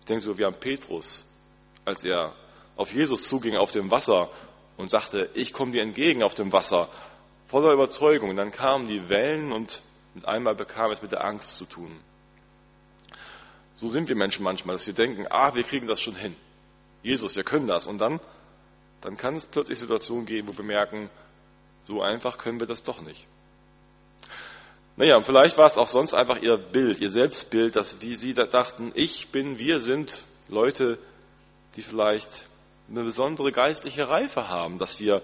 Ich 0.00 0.06
denke 0.06 0.22
so 0.22 0.36
wie 0.38 0.44
an 0.44 0.54
Petrus, 0.54 1.26
als 1.84 2.04
er 2.04 2.34
auf 2.76 2.92
Jesus 2.92 3.28
zuging 3.28 3.56
auf 3.56 3.72
dem 3.72 3.90
Wasser 3.90 4.30
und 4.76 4.90
sagte, 4.90 5.30
ich 5.34 5.52
komme 5.52 5.72
dir 5.72 5.82
entgegen 5.82 6.22
auf 6.22 6.34
dem 6.34 6.52
Wasser, 6.52 6.88
voller 7.46 7.72
Überzeugung. 7.72 8.30
Und 8.30 8.36
dann 8.36 8.50
kamen 8.50 8.88
die 8.88 9.08
Wellen 9.08 9.52
und 9.52 9.82
mit 10.14 10.26
einmal 10.26 10.54
bekam 10.54 10.90
es 10.90 11.02
mit 11.02 11.12
der 11.12 11.24
Angst 11.24 11.56
zu 11.56 11.64
tun. 11.64 11.90
So 13.76 13.88
sind 13.88 14.08
wir 14.08 14.16
Menschen 14.16 14.44
manchmal, 14.44 14.76
dass 14.76 14.86
wir 14.86 14.94
denken, 14.94 15.26
ah, 15.30 15.54
wir 15.54 15.64
kriegen 15.64 15.86
das 15.86 16.00
schon 16.00 16.14
hin. 16.14 16.36
Jesus, 17.02 17.36
wir 17.36 17.44
können 17.44 17.66
das. 17.66 17.86
Und 17.86 17.98
dann, 17.98 18.20
dann 19.00 19.16
kann 19.16 19.36
es 19.36 19.46
plötzlich 19.46 19.78
Situationen 19.78 20.26
geben, 20.26 20.48
wo 20.48 20.56
wir 20.56 20.64
merken, 20.64 21.10
so 21.84 22.00
einfach 22.00 22.38
können 22.38 22.60
wir 22.60 22.66
das 22.66 22.82
doch 22.82 23.02
nicht. 23.02 23.26
Naja, 24.96 25.16
und 25.16 25.24
vielleicht 25.26 25.58
war 25.58 25.66
es 25.66 25.76
auch 25.76 25.88
sonst 25.88 26.14
einfach 26.14 26.40
ihr 26.40 26.56
Bild, 26.56 27.00
ihr 27.00 27.10
Selbstbild, 27.10 27.74
dass 27.74 28.00
wie 28.00 28.16
sie 28.16 28.32
da 28.32 28.46
dachten, 28.46 28.92
ich 28.94 29.28
bin, 29.28 29.58
wir 29.58 29.80
sind 29.80 30.22
Leute, 30.48 30.98
die 31.74 31.82
vielleicht 31.82 32.46
eine 32.88 33.02
besondere 33.02 33.50
geistliche 33.50 34.08
Reife 34.08 34.48
haben, 34.48 34.78
dass 34.78 35.00
wir 35.00 35.22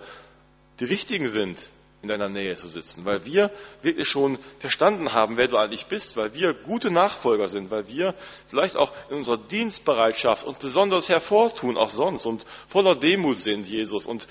die 0.81 0.87
Richtigen 0.87 1.29
sind, 1.29 1.71
in 2.03 2.09
deiner 2.09 2.31
Nähe 2.31 2.57
zu 2.57 2.67
sitzen, 2.67 3.05
weil 3.05 3.27
wir 3.27 3.51
wirklich 3.83 4.09
schon 4.09 4.39
verstanden 4.59 5.13
haben, 5.13 5.37
wer 5.37 5.49
du 5.49 5.59
eigentlich 5.59 5.87
bist, 5.87 6.17
weil 6.17 6.35
wir 6.35 6.55
gute 6.55 6.91
Nachfolger 6.91 7.49
sind, 7.49 7.71
weil 7.71 7.89
wir 7.89 8.15
vielleicht 8.49 8.77
auch 8.77 8.93
in 9.11 9.17
unserer 9.19 9.37
Dienstbereitschaft 9.37 10.47
uns 10.47 10.59
besonders 10.59 11.09
hervortun, 11.09 11.77
auch 11.77 11.91
sonst 11.91 12.25
und 12.25 12.45
voller 12.67 12.97
Demut 12.97 13.39
sind, 13.39 13.67
Jesus. 13.67 14.07
Und 14.07 14.27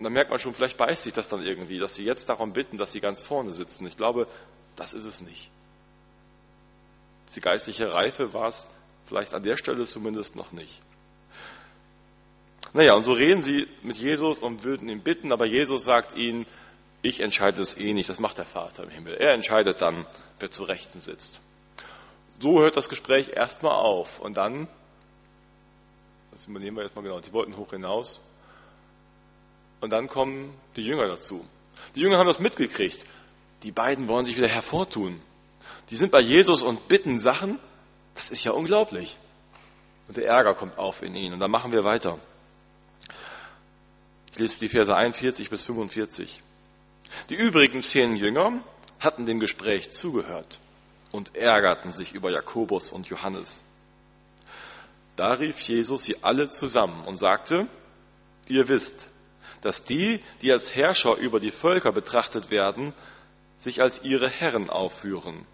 dann 0.00 0.12
merkt 0.12 0.30
man 0.30 0.38
schon, 0.38 0.54
vielleicht 0.54 0.78
beißt 0.78 1.04
sich 1.04 1.12
das 1.12 1.28
dann 1.28 1.44
irgendwie, 1.44 1.78
dass 1.78 1.94
sie 1.94 2.04
jetzt 2.04 2.28
darum 2.30 2.54
bitten, 2.54 2.78
dass 2.78 2.92
sie 2.92 3.00
ganz 3.00 3.20
vorne 3.20 3.52
sitzen. 3.52 3.86
Ich 3.86 3.98
glaube, 3.98 4.26
das 4.76 4.92
ist 4.94 5.04
es 5.04 5.20
nicht. 5.20 5.50
Die 7.34 7.40
geistliche 7.40 7.92
Reife 7.92 8.32
war 8.32 8.48
es 8.48 8.68
vielleicht 9.06 9.34
an 9.34 9.42
der 9.42 9.56
Stelle 9.56 9.86
zumindest 9.86 10.36
noch 10.36 10.52
nicht. 10.52 10.80
Naja, 12.74 12.94
und 12.94 13.02
so 13.02 13.12
reden 13.12 13.42
sie 13.42 13.68
mit 13.82 13.98
Jesus 13.98 14.38
und 14.38 14.64
würden 14.64 14.88
ihn 14.88 15.02
bitten, 15.02 15.32
aber 15.32 15.46
Jesus 15.46 15.84
sagt 15.84 16.16
ihnen, 16.16 16.46
ich 17.02 17.20
entscheide 17.20 17.60
es 17.60 17.76
eh 17.76 17.92
nicht, 17.92 18.08
das 18.08 18.20
macht 18.20 18.38
der 18.38 18.46
Vater 18.46 18.84
im 18.84 18.90
Himmel. 18.90 19.14
Er 19.14 19.34
entscheidet 19.34 19.82
dann, 19.82 20.06
wer 20.38 20.50
zu 20.50 20.62
Rechten 20.62 21.00
sitzt. 21.00 21.40
So 22.38 22.60
hört 22.60 22.76
das 22.76 22.88
Gespräch 22.88 23.30
erstmal 23.34 23.74
auf 23.74 24.20
und 24.20 24.36
dann, 24.36 24.68
das 26.30 26.46
übernehmen 26.46 26.76
wir 26.76 26.84
jetzt 26.84 26.94
mal 26.94 27.02
genau, 27.02 27.20
die 27.20 27.32
wollten 27.32 27.56
hoch 27.56 27.70
hinaus 27.70 28.20
und 29.80 29.90
dann 29.90 30.08
kommen 30.08 30.54
die 30.76 30.84
Jünger 30.84 31.08
dazu. 31.08 31.44
Die 31.94 32.00
Jünger 32.00 32.18
haben 32.18 32.26
das 32.26 32.38
mitgekriegt. 32.38 33.04
Die 33.62 33.72
beiden 33.72 34.08
wollen 34.08 34.24
sich 34.24 34.36
wieder 34.36 34.48
hervortun. 34.48 35.20
Die 35.90 35.96
sind 35.96 36.10
bei 36.10 36.20
Jesus 36.20 36.62
und 36.62 36.88
bitten 36.88 37.18
Sachen, 37.18 37.58
das 38.14 38.30
ist 38.30 38.44
ja 38.44 38.52
unglaublich. 38.52 39.16
Und 40.08 40.16
der 40.16 40.26
Ärger 40.26 40.54
kommt 40.54 40.78
auf 40.78 41.02
in 41.02 41.14
ihnen. 41.14 41.34
Und 41.34 41.40
dann 41.40 41.50
machen 41.50 41.72
wir 41.72 41.84
weiter. 41.84 42.18
Ich 44.32 44.38
lese 44.38 44.60
die 44.60 44.68
Verse 44.68 44.94
41 44.94 45.50
bis 45.50 45.64
45. 45.64 46.42
Die 47.28 47.34
übrigen 47.34 47.82
zehn 47.82 48.16
Jünger 48.16 48.62
hatten 48.98 49.26
dem 49.26 49.38
Gespräch 49.38 49.92
zugehört 49.92 50.58
und 51.10 51.36
ärgerten 51.36 51.92
sich 51.92 52.14
über 52.14 52.30
Jakobus 52.30 52.90
und 52.90 53.08
Johannes. 53.08 53.62
Da 55.16 55.34
rief 55.34 55.58
Jesus 55.60 56.04
sie 56.04 56.22
alle 56.22 56.48
zusammen 56.48 57.04
und 57.04 57.18
sagte, 57.18 57.68
ihr 58.48 58.68
wisst, 58.68 59.10
dass 59.60 59.84
die, 59.84 60.20
die 60.40 60.50
als 60.50 60.74
Herrscher 60.74 61.16
über 61.16 61.38
die 61.38 61.50
Völker 61.50 61.92
betrachtet 61.92 62.50
werden, 62.50 62.94
sich 63.62 63.80
als 63.80 64.02
ihre 64.02 64.28
Herren 64.28 64.70
aufführen 64.70 65.46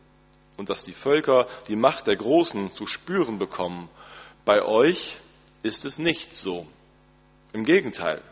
und 0.57 0.71
dass 0.71 0.83
die 0.83 0.93
Völker 0.93 1.47
die 1.69 1.77
Macht 1.77 2.07
der 2.07 2.17
Großen 2.17 2.71
zu 2.71 2.87
spüren 2.87 3.39
bekommen. 3.39 3.91
Bei 4.47 4.63
euch 4.63 5.19
ist 5.63 5.85
es 5.85 5.99
nicht 5.99 6.35
so. 6.35 6.67
Im 7.53 7.65
Gegenteil, 7.65 8.23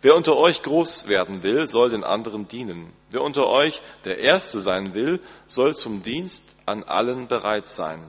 Wer 0.00 0.16
unter 0.16 0.38
euch 0.38 0.62
groß 0.62 1.06
werden 1.08 1.42
will, 1.42 1.68
soll 1.68 1.90
den 1.90 2.02
anderen 2.02 2.48
dienen. 2.48 2.94
Wer 3.10 3.20
unter 3.20 3.46
euch 3.46 3.82
der 4.04 4.18
Erste 4.18 4.60
sein 4.60 4.94
will, 4.94 5.20
soll 5.46 5.74
zum 5.74 6.02
Dienst 6.02 6.56
an 6.64 6.82
allen 6.82 7.28
bereit 7.28 7.66
sein. 7.66 8.02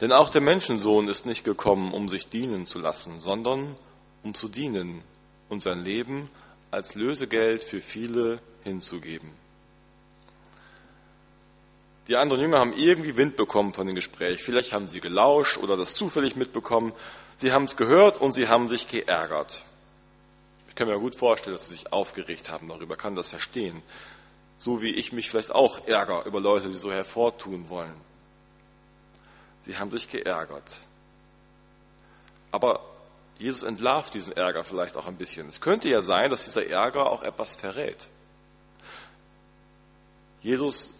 Denn 0.00 0.10
auch 0.10 0.28
der 0.30 0.40
Menschensohn 0.40 1.06
ist 1.06 1.24
nicht 1.24 1.44
gekommen, 1.44 1.92
um 1.92 2.08
sich 2.08 2.30
dienen 2.30 2.66
zu 2.66 2.80
lassen, 2.80 3.20
sondern 3.20 3.76
um 4.24 4.34
zu 4.34 4.48
dienen 4.48 5.02
und 5.48 5.62
sein 5.62 5.84
Leben 5.84 6.30
als 6.72 6.96
Lösegeld 6.96 7.62
für 7.62 7.80
viele 7.80 8.40
hinzugeben. 8.64 9.43
Die 12.06 12.16
anderen 12.16 12.42
Jünger 12.42 12.58
haben 12.58 12.74
irgendwie 12.74 13.16
Wind 13.16 13.36
bekommen 13.36 13.72
von 13.72 13.86
dem 13.86 13.94
Gespräch. 13.94 14.42
Vielleicht 14.42 14.72
haben 14.72 14.88
sie 14.88 15.00
gelauscht 15.00 15.56
oder 15.56 15.76
das 15.76 15.94
zufällig 15.94 16.36
mitbekommen. 16.36 16.92
Sie 17.38 17.52
haben 17.52 17.64
es 17.64 17.76
gehört 17.76 18.20
und 18.20 18.32
sie 18.32 18.48
haben 18.48 18.68
sich 18.68 18.88
geärgert. 18.88 19.64
Ich 20.68 20.74
kann 20.74 20.88
mir 20.88 20.98
gut 20.98 21.14
vorstellen, 21.14 21.54
dass 21.54 21.68
sie 21.68 21.74
sich 21.74 21.92
aufgeregt 21.92 22.50
haben 22.50 22.68
darüber, 22.68 22.96
kann 22.96 23.14
das 23.14 23.28
verstehen. 23.28 23.82
So 24.58 24.82
wie 24.82 24.90
ich 24.90 25.12
mich 25.12 25.30
vielleicht 25.30 25.50
auch 25.50 25.86
ärgere 25.86 26.24
über 26.24 26.40
Leute, 26.40 26.68
die 26.68 26.76
so 26.76 26.92
hervortun 26.92 27.68
wollen. 27.68 27.94
Sie 29.60 29.78
haben 29.78 29.90
sich 29.90 30.08
geärgert. 30.08 30.78
Aber 32.50 32.80
Jesus 33.38 33.62
entlarvt 33.62 34.14
diesen 34.14 34.36
Ärger 34.36 34.62
vielleicht 34.62 34.96
auch 34.96 35.06
ein 35.06 35.16
bisschen. 35.16 35.48
Es 35.48 35.60
könnte 35.60 35.88
ja 35.88 36.02
sein, 36.02 36.30
dass 36.30 36.44
dieser 36.44 36.66
Ärger 36.66 37.10
auch 37.10 37.22
etwas 37.22 37.56
verrät. 37.56 38.08
Jesus 40.40 40.92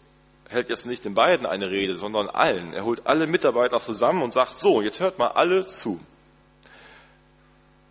hält 0.54 0.70
jetzt 0.70 0.86
nicht 0.86 1.04
den 1.04 1.14
beiden 1.14 1.46
eine 1.46 1.70
Rede, 1.70 1.96
sondern 1.96 2.28
allen. 2.28 2.72
Er 2.72 2.84
holt 2.84 3.06
alle 3.06 3.26
Mitarbeiter 3.26 3.80
zusammen 3.80 4.22
und 4.22 4.32
sagt, 4.32 4.58
so, 4.58 4.80
jetzt 4.80 5.00
hört 5.00 5.18
mal 5.18 5.28
alle 5.28 5.66
zu. 5.66 6.00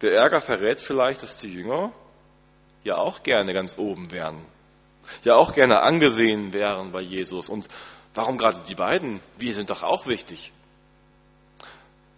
Der 0.01 0.13
Ärger 0.13 0.41
verrät 0.41 0.82
vielleicht, 0.82 1.24
dass 1.24 1.38
die 1.38 1.53
Jünger 1.53 1.91
ja 2.84 2.98
auch 2.98 3.24
gerne 3.24 3.53
ganz 3.53 3.77
oben 3.77 4.12
wären, 4.12 4.38
ja 5.24 5.36
auch 5.36 5.53
gerne 5.53 5.82
angesehen 5.82 6.53
wären 6.53 6.91
bei 6.91 7.01
Jesus. 7.01 7.50
Und 7.50 7.67
warum 8.13 8.38
gerade 8.38 8.60
die 8.67 8.75
beiden? 8.75 9.22
Wir 9.38 9.53
sind 9.53 9.70
doch 9.70 9.84
auch 9.84 10.08
wichtig. 10.08 10.51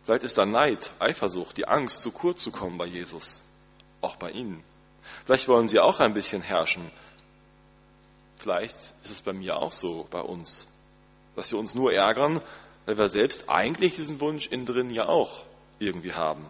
Vielleicht 0.04 0.24
ist 0.24 0.38
da 0.38 0.46
Neid, 0.46 0.92
Eifersucht, 1.00 1.58
die 1.58 1.68
Angst, 1.68 2.02
zu 2.02 2.12
kurz 2.12 2.44
zu 2.44 2.52
kommen 2.52 2.78
bei 2.78 2.86
Jesus, 2.86 3.44
auch 4.02 4.16
bei 4.16 4.32
ihnen. 4.32 4.64
Vielleicht 5.26 5.48
wollen 5.48 5.68
sie 5.68 5.80
auch 5.80 6.00
ein 6.00 6.14
bisschen 6.14 6.42
herrschen. 6.42 6.92
Vielleicht 8.46 8.76
ist 9.04 9.10
es 9.10 9.24
bei 9.24 9.34
mir 9.34 9.58
auch 9.58 9.72
so, 9.72 10.06
bei 10.12 10.22
uns, 10.22 10.68
dass 11.36 11.52
wir 11.52 11.58
uns 11.58 11.74
nur 11.74 11.92
ärgern, 11.92 12.42
weil 12.86 12.96
wir 12.96 13.10
selbst 13.10 13.50
eigentlich 13.50 13.96
diesen 13.96 14.22
Wunsch 14.22 14.46
innen 14.46 14.68
drin 14.68 14.92
ja 14.92 15.08
auch 15.08 15.42
irgendwie 15.80 16.14
haben. 16.14 16.46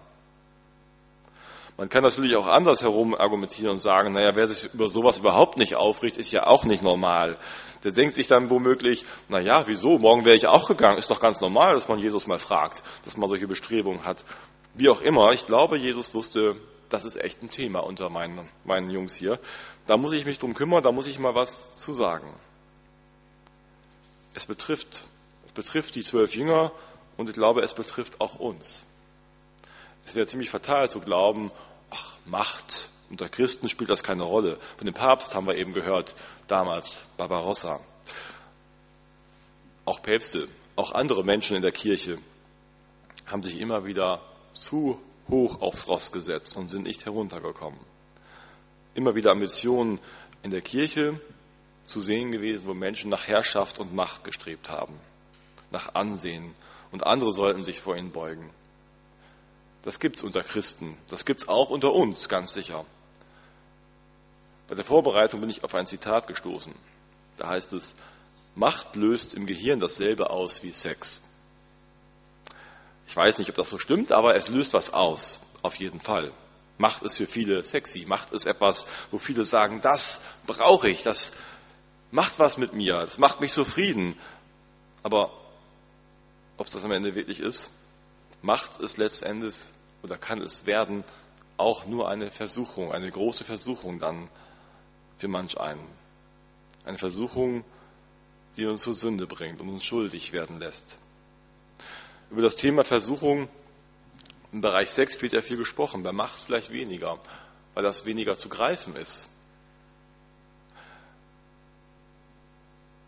Man 1.78 1.88
kann 1.88 2.04
natürlich 2.04 2.36
auch 2.36 2.48
andersherum 2.48 3.16
argumentieren 3.16 3.72
und 3.72 3.80
sagen, 3.80 4.12
naja, 4.12 4.36
wer 4.36 4.50
sich 4.50 4.74
über 4.74 4.90
sowas 4.90 5.20
überhaupt 5.20 5.56
nicht 5.56 5.76
aufricht, 5.76 6.18
ist 6.18 6.34
ja 6.34 6.48
auch 6.48 6.66
nicht 6.66 6.84
normal. 6.84 7.38
Der 7.86 7.94
denkt 7.94 8.16
sich 8.16 8.28
dann 8.28 8.50
womöglich, 8.50 9.06
naja, 9.30 9.64
wieso, 9.66 9.98
morgen 9.98 10.26
wäre 10.26 10.36
ich 10.36 10.48
auch 10.48 10.68
gegangen, 10.68 10.98
ist 10.98 11.10
doch 11.10 11.22
ganz 11.22 11.40
normal, 11.40 11.76
dass 11.76 11.88
man 11.88 12.00
Jesus 12.00 12.28
mal 12.28 12.40
fragt, 12.40 12.84
dass 13.06 13.16
man 13.16 13.30
solche 13.30 13.48
Bestrebungen 13.48 14.04
hat. 14.04 14.26
Wie 14.74 14.90
auch 14.90 15.00
immer, 15.00 15.32
ich 15.32 15.46
glaube, 15.46 15.78
Jesus 15.78 16.14
wusste, 16.14 16.58
das 16.90 17.06
ist 17.06 17.16
echt 17.16 17.42
ein 17.42 17.50
Thema 17.50 17.80
unter 17.80 18.10
meinen, 18.10 18.50
meinen 18.64 18.90
Jungs 18.90 19.16
hier. 19.16 19.40
Da 19.88 19.98
muss 19.98 20.14
ich 20.14 20.26
mich 20.26 20.40
drum 20.40 20.54
kümmern, 20.54 20.84
da 20.84 20.92
muss 20.92 21.08
ich 21.08 21.20
mal 21.20 21.36
was 21.36 21.76
zu 21.76 21.94
sagen. 21.94 22.34
Es 24.34 24.46
betrifft, 24.46 25.06
es 25.46 25.54
betrifft 25.54 25.96
die 25.96 26.04
zwölf 26.04 26.36
Jünger 26.36 26.72
und 27.18 27.30
ich 27.30 27.36
glaube, 27.36 27.62
es 27.62 27.74
betrifft 27.74 28.20
auch 28.22 28.36
uns. 28.36 28.86
Es 30.06 30.16
wäre 30.16 30.28
ziemlich 30.28 30.50
fatal 30.50 30.90
zu 30.90 31.00
glauben, 31.00 31.52
ach, 31.90 32.16
Macht, 32.26 32.90
unter 33.10 33.30
Christen 33.30 33.70
spielt 33.70 33.90
das 33.90 34.04
keine 34.04 34.24
Rolle. 34.24 34.60
Von 34.78 34.86
dem 34.86 34.94
Papst 34.94 35.36
haben 35.36 35.48
wir 35.48 35.56
eben 35.56 35.72
gehört, 35.72 36.16
damals 36.48 37.02
Barbarossa. 37.18 37.80
Auch 39.86 40.02
Päpste, 40.02 40.48
auch 40.76 40.92
andere 40.92 41.24
Menschen 41.24 41.56
in 41.56 41.62
der 41.62 41.72
Kirche 41.72 42.18
haben 43.26 43.44
sich 43.44 43.60
immer 43.60 43.86
wieder 43.86 44.22
zu 44.54 45.00
hoch 45.30 45.62
aufs 45.62 45.88
Ross 45.88 46.12
gesetzt 46.12 46.56
und 46.56 46.68
sind 46.68 46.84
nicht 46.84 47.06
heruntergekommen. 47.06 47.80
Immer 48.94 49.16
wieder 49.16 49.32
Ambitionen 49.32 50.00
in 50.44 50.52
der 50.52 50.62
Kirche 50.62 51.20
zu 51.86 52.02
sehen 52.02 52.32
gewesen, 52.32 52.68
wo 52.68 52.74
Menschen 52.74 53.10
nach 53.10 53.28
Herrschaft 53.28 53.80
und 53.80 53.94
Macht 53.94 54.24
gestrebt 54.24 54.70
haben, 54.70 54.94
nach 55.72 55.96
Ansehen 55.96 56.54
und 56.92 57.06
andere 57.06 57.32
sollten 57.32 57.64
sich 57.64 57.82
vor 57.82 57.98
ihn 57.98 58.12
beugen. 58.12 58.50
Das 59.84 60.00
gibt's 60.00 60.24
unter 60.24 60.44
Christen. 60.44 60.98
Das 61.10 61.26
gibt's 61.26 61.48
auch 61.48 61.70
unter 61.70 61.94
uns, 61.94 62.28
ganz 62.28 62.54
sicher. 62.54 62.86
Bei 64.68 64.74
der 64.74 64.84
Vorbereitung 64.84 65.42
bin 65.42 65.50
ich 65.50 65.64
auf 65.64 65.76
ein 65.76 65.86
Zitat 65.86 66.26
gestoßen. 66.28 66.74
Da 67.38 67.50
heißt 67.50 67.74
es, 67.74 67.94
Macht 68.56 68.96
löst 68.96 69.34
im 69.34 69.46
Gehirn 69.46 69.80
dasselbe 69.80 70.30
aus 70.30 70.64
wie 70.64 70.72
Sex. 70.72 71.22
Ich 73.08 73.16
weiß 73.16 73.38
nicht, 73.38 73.50
ob 73.50 73.56
das 73.56 73.70
so 73.70 73.78
stimmt, 73.78 74.12
aber 74.12 74.36
es 74.36 74.50
löst 74.50 74.74
was 74.74 74.94
aus, 74.94 75.40
auf 75.62 75.76
jeden 75.76 76.00
Fall. 76.00 76.32
Macht 76.78 77.04
ist 77.04 77.18
für 77.18 77.28
viele 77.28 77.64
sexy, 77.64 78.06
Macht 78.06 78.32
ist 78.32 78.46
etwas, 78.46 78.86
wo 79.12 79.18
viele 79.18 79.46
sagen, 79.46 79.82
das 79.82 80.22
brauche 80.46 80.90
ich, 80.90 81.04
das 81.04 81.32
macht 82.12 82.40
was 82.40 82.58
mit 82.58 82.74
mir, 82.74 83.00
das 83.00 83.18
macht 83.18 83.42
mich 83.42 83.54
zufrieden. 83.54 84.18
Aber 85.04 85.32
ob 86.58 86.68
es 86.68 86.74
das 86.74 86.84
am 86.84 86.92
Ende 86.92 87.16
wirklich 87.16 87.40
ist, 87.40 87.70
Macht 88.42 88.80
ist 88.80 88.98
letztendlich 88.98 89.56
oder 90.04 90.18
kann 90.18 90.42
es 90.42 90.66
werden 90.66 91.04
auch 91.58 91.86
nur 91.86 92.10
eine 92.10 92.32
Versuchung, 92.32 92.92
eine 92.92 93.10
große 93.10 93.44
Versuchung 93.44 94.00
dann 94.00 94.30
für 95.18 95.28
manch 95.28 95.60
einen. 95.60 95.88
Eine 96.84 96.98
Versuchung, 96.98 97.64
die 98.58 98.66
uns 98.66 98.82
zur 98.82 98.94
Sünde 98.94 99.26
bringt 99.26 99.62
und 99.62 99.70
uns 99.70 99.84
schuldig 99.84 100.34
werden 100.34 100.60
lässt. 100.60 100.98
Über 102.36 102.42
das 102.42 102.58
Thema 102.58 102.84
Versuchung 102.84 103.48
im 104.52 104.60
Bereich 104.60 104.90
Sex 104.90 105.22
wird 105.22 105.32
ja 105.32 105.42
viel 105.42 105.56
gesprochen, 105.56 106.04
bei 106.04 106.12
Macht 106.12 106.42
vielleicht 106.42 106.70
weniger, 106.70 107.18
weil 107.74 107.84
das 107.84 108.04
weniger 108.04 108.38
zu 108.38 108.50
greifen 108.50 108.98
ist. 108.98 109.30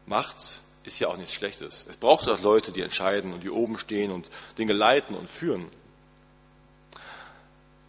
Macht 0.05 0.61
ist 0.85 0.99
ja 0.99 1.09
auch 1.09 1.17
nichts 1.17 1.33
Schlechtes. 1.33 1.85
Es 1.89 1.97
braucht 1.97 2.29
auch 2.29 2.41
Leute, 2.41 2.71
die 2.71 2.79
entscheiden 2.79 3.33
und 3.33 3.43
die 3.43 3.49
oben 3.49 3.77
stehen 3.77 4.11
und 4.11 4.29
Dinge 4.57 4.71
leiten 4.71 5.13
und 5.13 5.29
führen. 5.29 5.67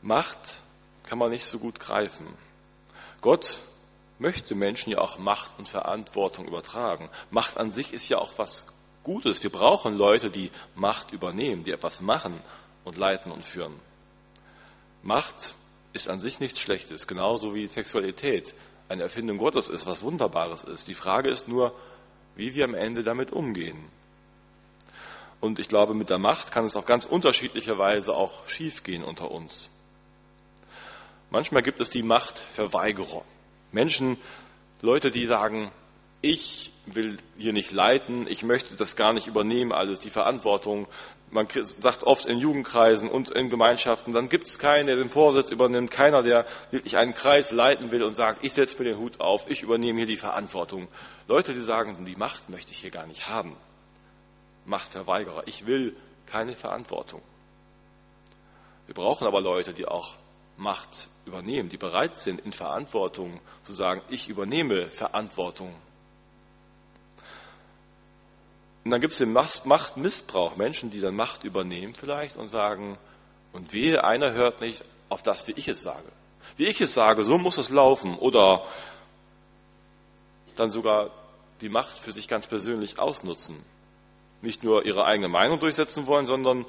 Macht 0.02 0.60
kann 1.04 1.18
man 1.18 1.30
nicht 1.30 1.44
so 1.44 1.60
gut 1.60 1.78
greifen. 1.78 2.26
Gott 3.20 3.62
möchte 4.18 4.56
Menschen 4.56 4.90
ja 4.90 4.98
auch 4.98 5.18
Macht 5.18 5.56
und 5.56 5.68
Verantwortung 5.68 6.48
übertragen. 6.48 7.08
Macht 7.30 7.58
an 7.58 7.70
sich 7.70 7.92
ist 7.92 8.08
ja 8.08 8.18
auch 8.18 8.38
was 8.38 8.64
Gutes. 9.08 9.42
Wir 9.42 9.48
brauchen 9.48 9.94
Leute, 9.94 10.28
die 10.28 10.50
Macht 10.74 11.12
übernehmen, 11.12 11.64
die 11.64 11.70
etwas 11.70 12.02
machen 12.02 12.38
und 12.84 12.98
leiten 12.98 13.32
und 13.32 13.42
führen. 13.42 13.72
Macht 15.02 15.54
ist 15.94 16.10
an 16.10 16.20
sich 16.20 16.40
nichts 16.40 16.60
Schlechtes, 16.60 17.06
genauso 17.06 17.54
wie 17.54 17.66
Sexualität 17.66 18.54
eine 18.90 19.04
Erfindung 19.04 19.38
Gottes 19.38 19.70
ist, 19.70 19.86
was 19.86 20.02
Wunderbares 20.02 20.62
ist. 20.62 20.88
Die 20.88 20.94
Frage 20.94 21.30
ist 21.30 21.48
nur, 21.48 21.74
wie 22.36 22.54
wir 22.54 22.66
am 22.66 22.74
Ende 22.74 23.02
damit 23.02 23.32
umgehen. 23.32 23.82
Und 25.40 25.58
ich 25.58 25.68
glaube, 25.68 25.94
mit 25.94 26.10
der 26.10 26.18
Macht 26.18 26.52
kann 26.52 26.66
es 26.66 26.76
auf 26.76 26.84
ganz 26.84 27.06
unterschiedliche 27.06 27.78
Weise 27.78 28.12
auch 28.12 28.46
schiefgehen 28.46 29.02
unter 29.02 29.30
uns. 29.30 29.70
Manchmal 31.30 31.62
gibt 31.62 31.80
es 31.80 31.88
die 31.88 32.02
Machtverweigerer. 32.02 33.24
Menschen, 33.72 34.18
Leute, 34.82 35.10
die 35.10 35.24
sagen, 35.24 35.72
ich 36.20 36.72
will 36.94 37.16
hier 37.36 37.52
nicht 37.52 37.72
leiten, 37.72 38.26
ich 38.28 38.42
möchte 38.42 38.76
das 38.76 38.96
gar 38.96 39.12
nicht 39.12 39.26
übernehmen, 39.26 39.72
alles 39.72 40.00
die 40.00 40.10
Verantwortung. 40.10 40.86
Man 41.30 41.46
sagt 41.62 42.04
oft 42.04 42.26
in 42.26 42.38
Jugendkreisen 42.38 43.10
und 43.10 43.30
in 43.30 43.50
Gemeinschaften, 43.50 44.12
dann 44.12 44.28
gibt 44.28 44.46
es 44.46 44.58
keinen, 44.58 44.86
der 44.86 44.96
den 44.96 45.08
Vorsitz 45.08 45.50
übernimmt, 45.50 45.90
keiner, 45.90 46.22
der 46.22 46.46
wirklich 46.70 46.96
einen 46.96 47.14
Kreis 47.14 47.52
leiten 47.52 47.90
will 47.90 48.02
und 48.02 48.14
sagt, 48.14 48.44
ich 48.44 48.54
setze 48.54 48.78
mir 48.78 48.90
den 48.90 48.98
Hut 48.98 49.20
auf, 49.20 49.48
ich 49.50 49.62
übernehme 49.62 49.98
hier 49.98 50.06
die 50.06 50.16
Verantwortung. 50.16 50.88
Leute, 51.26 51.52
die 51.52 51.60
sagen, 51.60 52.04
die 52.06 52.16
Macht 52.16 52.48
möchte 52.48 52.72
ich 52.72 52.78
hier 52.78 52.90
gar 52.90 53.06
nicht 53.06 53.28
haben. 53.28 53.56
Machtverweigerer, 54.64 55.42
ich 55.46 55.66
will 55.66 55.96
keine 56.26 56.54
Verantwortung. 56.54 57.22
Wir 58.86 58.94
brauchen 58.94 59.26
aber 59.26 59.40
Leute, 59.40 59.74
die 59.74 59.86
auch 59.86 60.14
Macht 60.56 61.08
übernehmen, 61.24 61.68
die 61.68 61.76
bereit 61.76 62.16
sind, 62.16 62.40
in 62.40 62.52
Verantwortung 62.52 63.40
zu 63.62 63.72
sagen, 63.72 64.02
ich 64.08 64.28
übernehme 64.28 64.90
Verantwortung. 64.90 65.74
Und 68.84 68.90
dann 68.90 69.00
gibt 69.00 69.12
es 69.12 69.18
den 69.18 69.32
Machtmissbrauch, 69.32 70.56
Menschen, 70.56 70.90
die 70.90 71.00
dann 71.00 71.14
Macht 71.14 71.44
übernehmen 71.44 71.94
vielleicht 71.94 72.36
und 72.36 72.48
sagen, 72.48 72.98
und 73.52 73.72
wehe, 73.72 74.04
einer 74.04 74.32
hört 74.32 74.60
nicht 74.60 74.84
auf 75.08 75.22
das, 75.22 75.46
wie 75.48 75.52
ich 75.52 75.68
es 75.68 75.82
sage. 75.82 76.08
Wie 76.56 76.66
ich 76.66 76.80
es 76.80 76.94
sage, 76.94 77.24
so 77.24 77.38
muss 77.38 77.58
es 77.58 77.70
laufen. 77.70 78.16
Oder 78.16 78.64
dann 80.56 80.70
sogar 80.70 81.10
die 81.60 81.68
Macht 81.68 81.98
für 81.98 82.12
sich 82.12 82.28
ganz 82.28 82.46
persönlich 82.46 82.98
ausnutzen. 82.98 83.56
Nicht 84.42 84.62
nur 84.62 84.84
ihre 84.86 85.04
eigene 85.04 85.28
Meinung 85.28 85.58
durchsetzen 85.58 86.06
wollen, 86.06 86.26
sondern 86.26 86.64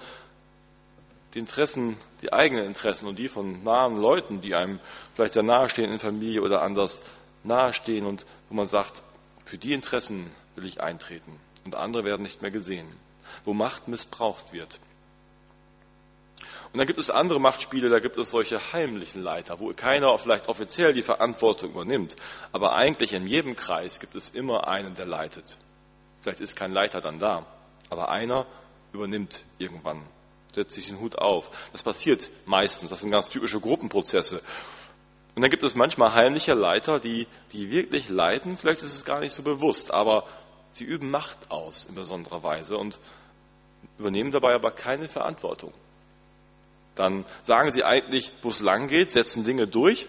die 1.34 1.40
Interessen, 1.40 1.98
die 2.22 2.34
eigenen 2.34 2.66
Interessen 2.66 3.08
und 3.08 3.20
die 3.20 3.28
von 3.28 3.64
nahen 3.64 3.98
Leuten, 3.98 4.42
die 4.42 4.56
einem 4.56 4.80
vielleicht 5.14 5.34
sehr 5.34 5.44
nahestehen 5.44 5.92
in 5.92 6.00
Familie 6.00 6.42
oder 6.42 6.64
anders 6.64 7.02
nahestehen 7.44 8.06
und 8.06 8.26
wo 8.50 8.56
man 8.56 8.66
sagt, 8.66 9.04
für 9.46 9.58
die 9.58 9.74
Interessen 9.74 10.32
will 10.56 10.66
ich 10.66 10.82
eintreten 10.82 11.40
und 11.70 11.76
andere 11.76 12.04
werden 12.04 12.24
nicht 12.24 12.42
mehr 12.42 12.52
gesehen, 12.52 12.88
wo 13.46 13.54
Macht 13.54 13.88
missbraucht 13.88 14.54
wird. 14.54 14.80
Und 16.72 16.78
dann 16.78 16.86
gibt 16.86 17.00
es 17.00 17.10
andere 17.10 17.40
Machtspiele, 17.40 17.90
da 17.90 18.00
gibt 18.00 18.18
es 18.18 18.30
solche 18.30 18.74
heimlichen 18.74 19.24
Leiter, 19.24 19.60
wo 19.60 19.72
keiner 19.74 20.16
vielleicht 20.18 20.48
offiziell 20.48 20.94
die 20.94 21.02
Verantwortung 21.02 21.72
übernimmt, 21.72 22.16
aber 22.52 22.76
eigentlich 22.76 23.14
in 23.14 23.28
jedem 23.28 23.56
Kreis 23.56 24.00
gibt 24.00 24.16
es 24.16 24.30
immer 24.30 24.68
einen, 24.68 24.94
der 24.96 25.06
leitet. 25.06 25.58
Vielleicht 26.22 26.42
ist 26.42 26.56
kein 26.56 26.72
Leiter 26.72 27.02
dann 27.02 27.20
da, 27.20 27.46
aber 27.90 28.10
einer 28.10 28.46
übernimmt 28.94 29.46
irgendwann 29.58 30.04
setzt 30.54 30.72
sich 30.72 30.88
den 30.88 31.00
Hut 31.00 31.18
auf. 31.18 31.50
Das 31.72 31.84
passiert 31.84 32.30
meistens. 32.46 32.90
Das 32.90 33.02
sind 33.02 33.12
ganz 33.12 33.28
typische 33.28 33.60
Gruppenprozesse. 33.60 34.42
Und 35.36 35.42
dann 35.42 35.52
gibt 35.52 35.64
es 35.64 35.76
manchmal 35.76 36.14
heimliche 36.14 36.54
Leiter, 36.54 37.00
die, 37.00 37.28
die 37.54 37.72
wirklich 37.72 38.10
leiten. 38.10 38.58
Vielleicht 38.58 38.84
ist 38.84 38.96
es 38.96 39.06
gar 39.06 39.20
nicht 39.20 39.32
so 39.32 39.44
bewusst, 39.44 39.92
aber 39.92 40.26
sie 40.74 40.84
üben 40.84 41.10
Macht 41.10 41.52
aus 41.52 41.86
in 41.86 41.96
besonderer 41.96 42.44
Weise 42.44 42.78
und 42.78 43.00
übernehmen 43.98 44.32
dabei 44.32 44.54
aber 44.54 44.72
keine 44.72 45.08
Verantwortung. 45.08 45.74
Dann 46.96 47.26
sagen 47.44 47.72
sie 47.72 47.84
eigentlich, 47.84 48.32
wo 48.42 48.50
es 48.50 48.60
lang 48.60 48.88
geht, 48.88 49.12
setzen 49.12 49.46
Dinge 49.46 49.68
durch 49.68 50.08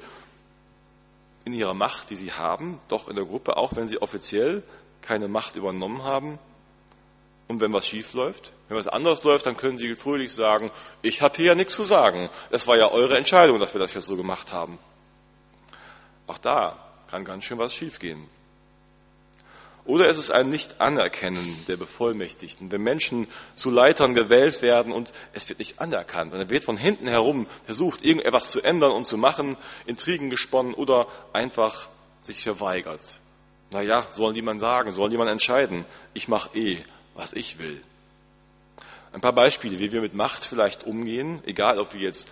in 1.45 1.53
ihrer 1.53 1.75
Macht, 1.75 2.11
die 2.11 2.17
sie 2.17 2.33
haben, 2.33 2.81
doch 2.89 3.09
in 3.09 3.17
der 3.17 3.25
Gruppe, 3.25 3.57
auch 3.57 3.77
wenn 3.77 3.87
sie 3.87 4.03
offiziell 4.03 4.63
keine 5.01 5.29
Macht 5.29 5.57
übernommen 5.57 6.03
haben. 6.03 6.39
Und 7.49 7.61
wenn 7.61 7.73
was 7.73 7.87
schief 7.87 8.13
läuft, 8.13 8.53
wenn 8.69 8.77
was 8.77 8.87
anders 8.87 9.25
läuft, 9.25 9.47
dann 9.47 9.57
können 9.57 9.77
Sie 9.77 9.97
fröhlich 9.97 10.33
sagen, 10.33 10.71
ich 11.03 11.21
habe 11.21 11.35
hier 11.37 11.47
ja 11.47 11.55
nichts 11.57 11.75
zu 11.75 11.83
sagen. 11.83 12.31
Es 12.51 12.69
war 12.69 12.79
ja 12.79 12.91
eure 12.93 13.17
Entscheidung, 13.17 13.59
dass 13.59 13.75
wir 13.75 13.81
das 13.81 13.93
jetzt 13.93 14.07
so 14.07 14.17
gemacht 14.17 14.53
haben. 14.53 14.79
Auch 16.29 16.39
da 16.39 16.79
kann 17.11 17.25
ganz 17.25 17.45
schön 17.45 17.59
was 17.59 17.75
schiefgehen. 17.75 18.29
Oder 19.91 20.09
es 20.09 20.19
ist 20.19 20.31
ein 20.31 20.51
Nicht-Anerkennen 20.51 21.65
der 21.67 21.77
Bevollmächtigten. 21.77 22.71
Wenn 22.71 22.83
Menschen 22.83 23.27
zu 23.57 23.73
Leitern 23.73 24.15
gewählt 24.15 24.63
werden 24.63 24.93
und 24.93 25.13
es 25.33 25.49
wird 25.49 25.59
nicht 25.59 25.81
anerkannt 25.81 26.33
und 26.33 26.39
er 26.39 26.49
wird 26.49 26.63
von 26.63 26.77
hinten 26.77 27.09
herum 27.09 27.49
versucht, 27.65 28.05
irgendetwas 28.05 28.53
zu 28.53 28.63
ändern 28.63 28.93
und 28.93 29.05
zu 29.05 29.19
machen, 29.19 29.57
Intrigen 29.87 30.31
gesponnen 30.31 30.75
oder 30.75 31.09
einfach 31.33 31.89
sich 32.21 32.41
verweigert. 32.41 33.01
Naja, 33.73 34.07
sollen 34.11 34.37
die 34.37 34.43
man 34.43 34.61
sagen, 34.61 34.93
sollen 34.93 35.11
die 35.11 35.19
man 35.19 35.27
entscheiden? 35.27 35.85
Ich 36.15 36.29
mache 36.29 36.57
eh 36.57 36.85
was 37.17 37.33
ich 37.33 37.59
will. 37.59 37.83
Ein 39.13 39.21
paar 39.21 39.35
Beispiele, 39.35 39.81
wie 39.81 39.91
wir 39.91 40.03
mit 40.03 40.15
Macht 40.15 40.45
vielleicht 40.45 40.85
umgehen, 40.85 41.43
egal 41.47 41.81
ob 41.81 41.95
wir 41.95 42.01
jetzt 42.01 42.31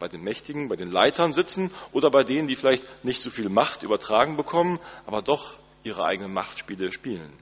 bei 0.00 0.08
den 0.08 0.24
Mächtigen, 0.24 0.68
bei 0.68 0.74
den 0.74 0.90
Leitern 0.90 1.32
sitzen 1.32 1.70
oder 1.92 2.10
bei 2.10 2.24
denen, 2.24 2.48
die 2.48 2.56
vielleicht 2.56 3.04
nicht 3.04 3.22
so 3.22 3.30
viel 3.30 3.48
Macht 3.48 3.84
übertragen 3.84 4.36
bekommen, 4.36 4.80
aber 5.06 5.22
doch 5.22 5.54
ihre 5.88 6.04
eigenen 6.04 6.32
Machtspiele 6.32 6.92
spielen. 6.92 7.32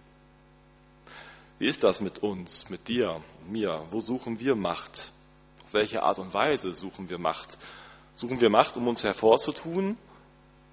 Wie 1.59 1.69
ist 1.69 1.85
das 1.85 2.01
mit 2.01 2.19
uns, 2.23 2.69
mit 2.71 2.89
dir, 2.89 3.23
mir? 3.49 3.87
Wo 3.91 4.01
suchen 4.01 4.41
wir 4.41 4.57
Macht? 4.57 5.13
Auf 5.65 5.75
welche 5.75 6.03
Art 6.03 6.19
und 6.19 6.35
Weise 6.35 6.75
suchen 6.75 7.09
wir 7.09 7.19
Macht? 7.19 7.59
Suchen 8.15 8.41
wir 8.41 8.51
Macht, 8.51 8.77
um 8.77 8.89
uns 8.89 9.05
hervorzutun, 9.05 9.97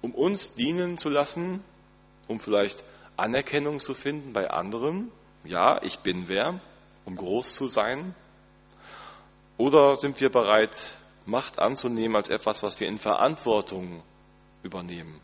um 0.02 0.14
uns 0.14 0.54
dienen 0.54 0.98
zu 0.98 1.08
lassen, 1.08 1.62
um 2.28 2.40
vielleicht 2.40 2.82
Anerkennung 3.16 3.80
zu 3.80 3.94
finden 3.94 4.32
bei 4.32 4.50
anderen? 4.50 5.10
ja, 5.44 5.80
ich 5.82 5.98
bin 6.00 6.28
wer, 6.28 6.60
um 7.04 7.16
groß 7.16 7.54
zu 7.54 7.68
sein? 7.68 8.14
Oder 9.56 9.96
sind 9.96 10.20
wir 10.20 10.30
bereit, 10.30 10.96
Macht 11.26 11.58
anzunehmen 11.58 12.16
als 12.16 12.28
etwas, 12.28 12.62
was 12.62 12.80
wir 12.80 12.88
in 12.88 12.98
Verantwortung 12.98 14.02
übernehmen? 14.62 15.20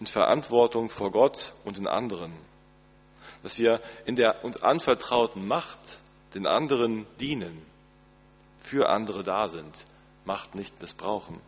In 0.00 0.06
Verantwortung 0.06 0.88
vor 0.88 1.12
Gott 1.12 1.54
und 1.64 1.76
den 1.76 1.86
anderen. 1.86 2.32
Dass 3.42 3.58
wir 3.58 3.80
in 4.04 4.16
der 4.16 4.44
uns 4.44 4.62
anvertrauten 4.62 5.46
Macht 5.46 5.98
den 6.34 6.46
anderen 6.46 7.06
dienen, 7.18 7.62
für 8.58 8.88
andere 8.88 9.22
da 9.22 9.48
sind, 9.48 9.86
Macht 10.24 10.54
nicht 10.54 10.80
missbrauchen. 10.80 11.40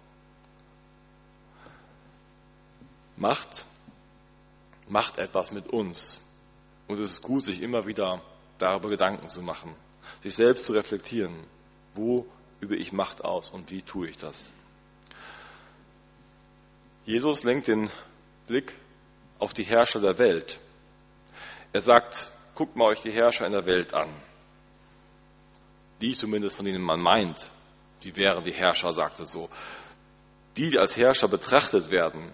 Macht 3.16 3.66
macht 4.88 5.18
etwas 5.18 5.52
mit 5.52 5.68
uns, 5.68 6.20
und 6.86 7.00
es 7.00 7.12
ist 7.12 7.22
gut, 7.22 7.44
sich 7.44 7.62
immer 7.62 7.86
wieder 7.86 8.20
darüber 8.58 8.90
Gedanken 8.90 9.28
zu 9.28 9.40
machen. 9.40 9.74
sich 10.22 10.34
selbst 10.34 10.64
zu 10.64 10.72
reflektieren. 10.72 11.34
Wo 11.94 12.26
übe 12.60 12.76
ich 12.76 12.92
Macht 12.92 13.24
aus 13.24 13.50
und 13.50 13.70
wie 13.70 13.82
tue 13.82 14.08
ich 14.08 14.18
das? 14.18 14.52
Jesus 17.06 17.42
lenkt 17.42 17.68
den 17.68 17.90
Blick 18.46 18.74
auf 19.38 19.54
die 19.54 19.64
Herrscher 19.64 20.00
der 20.00 20.18
Welt. 20.18 20.60
Er 21.72 21.80
sagt, 21.80 22.30
guckt 22.54 22.76
mal 22.76 22.86
euch 22.86 23.02
die 23.02 23.12
Herrscher 23.12 23.46
in 23.46 23.52
der 23.52 23.66
Welt 23.66 23.94
an. 23.94 24.08
Die 26.00 26.14
zumindest, 26.14 26.56
von 26.56 26.64
denen 26.64 26.82
man 26.82 27.00
meint, 27.00 27.50
die 28.02 28.14
wären 28.16 28.44
die 28.44 28.52
Herrscher, 28.52 28.92
sagt 28.92 29.20
er 29.20 29.26
so. 29.26 29.48
Die, 30.56 30.70
die 30.70 30.78
als 30.78 30.96
Herrscher 30.96 31.28
betrachtet 31.28 31.90
werden, 31.90 32.32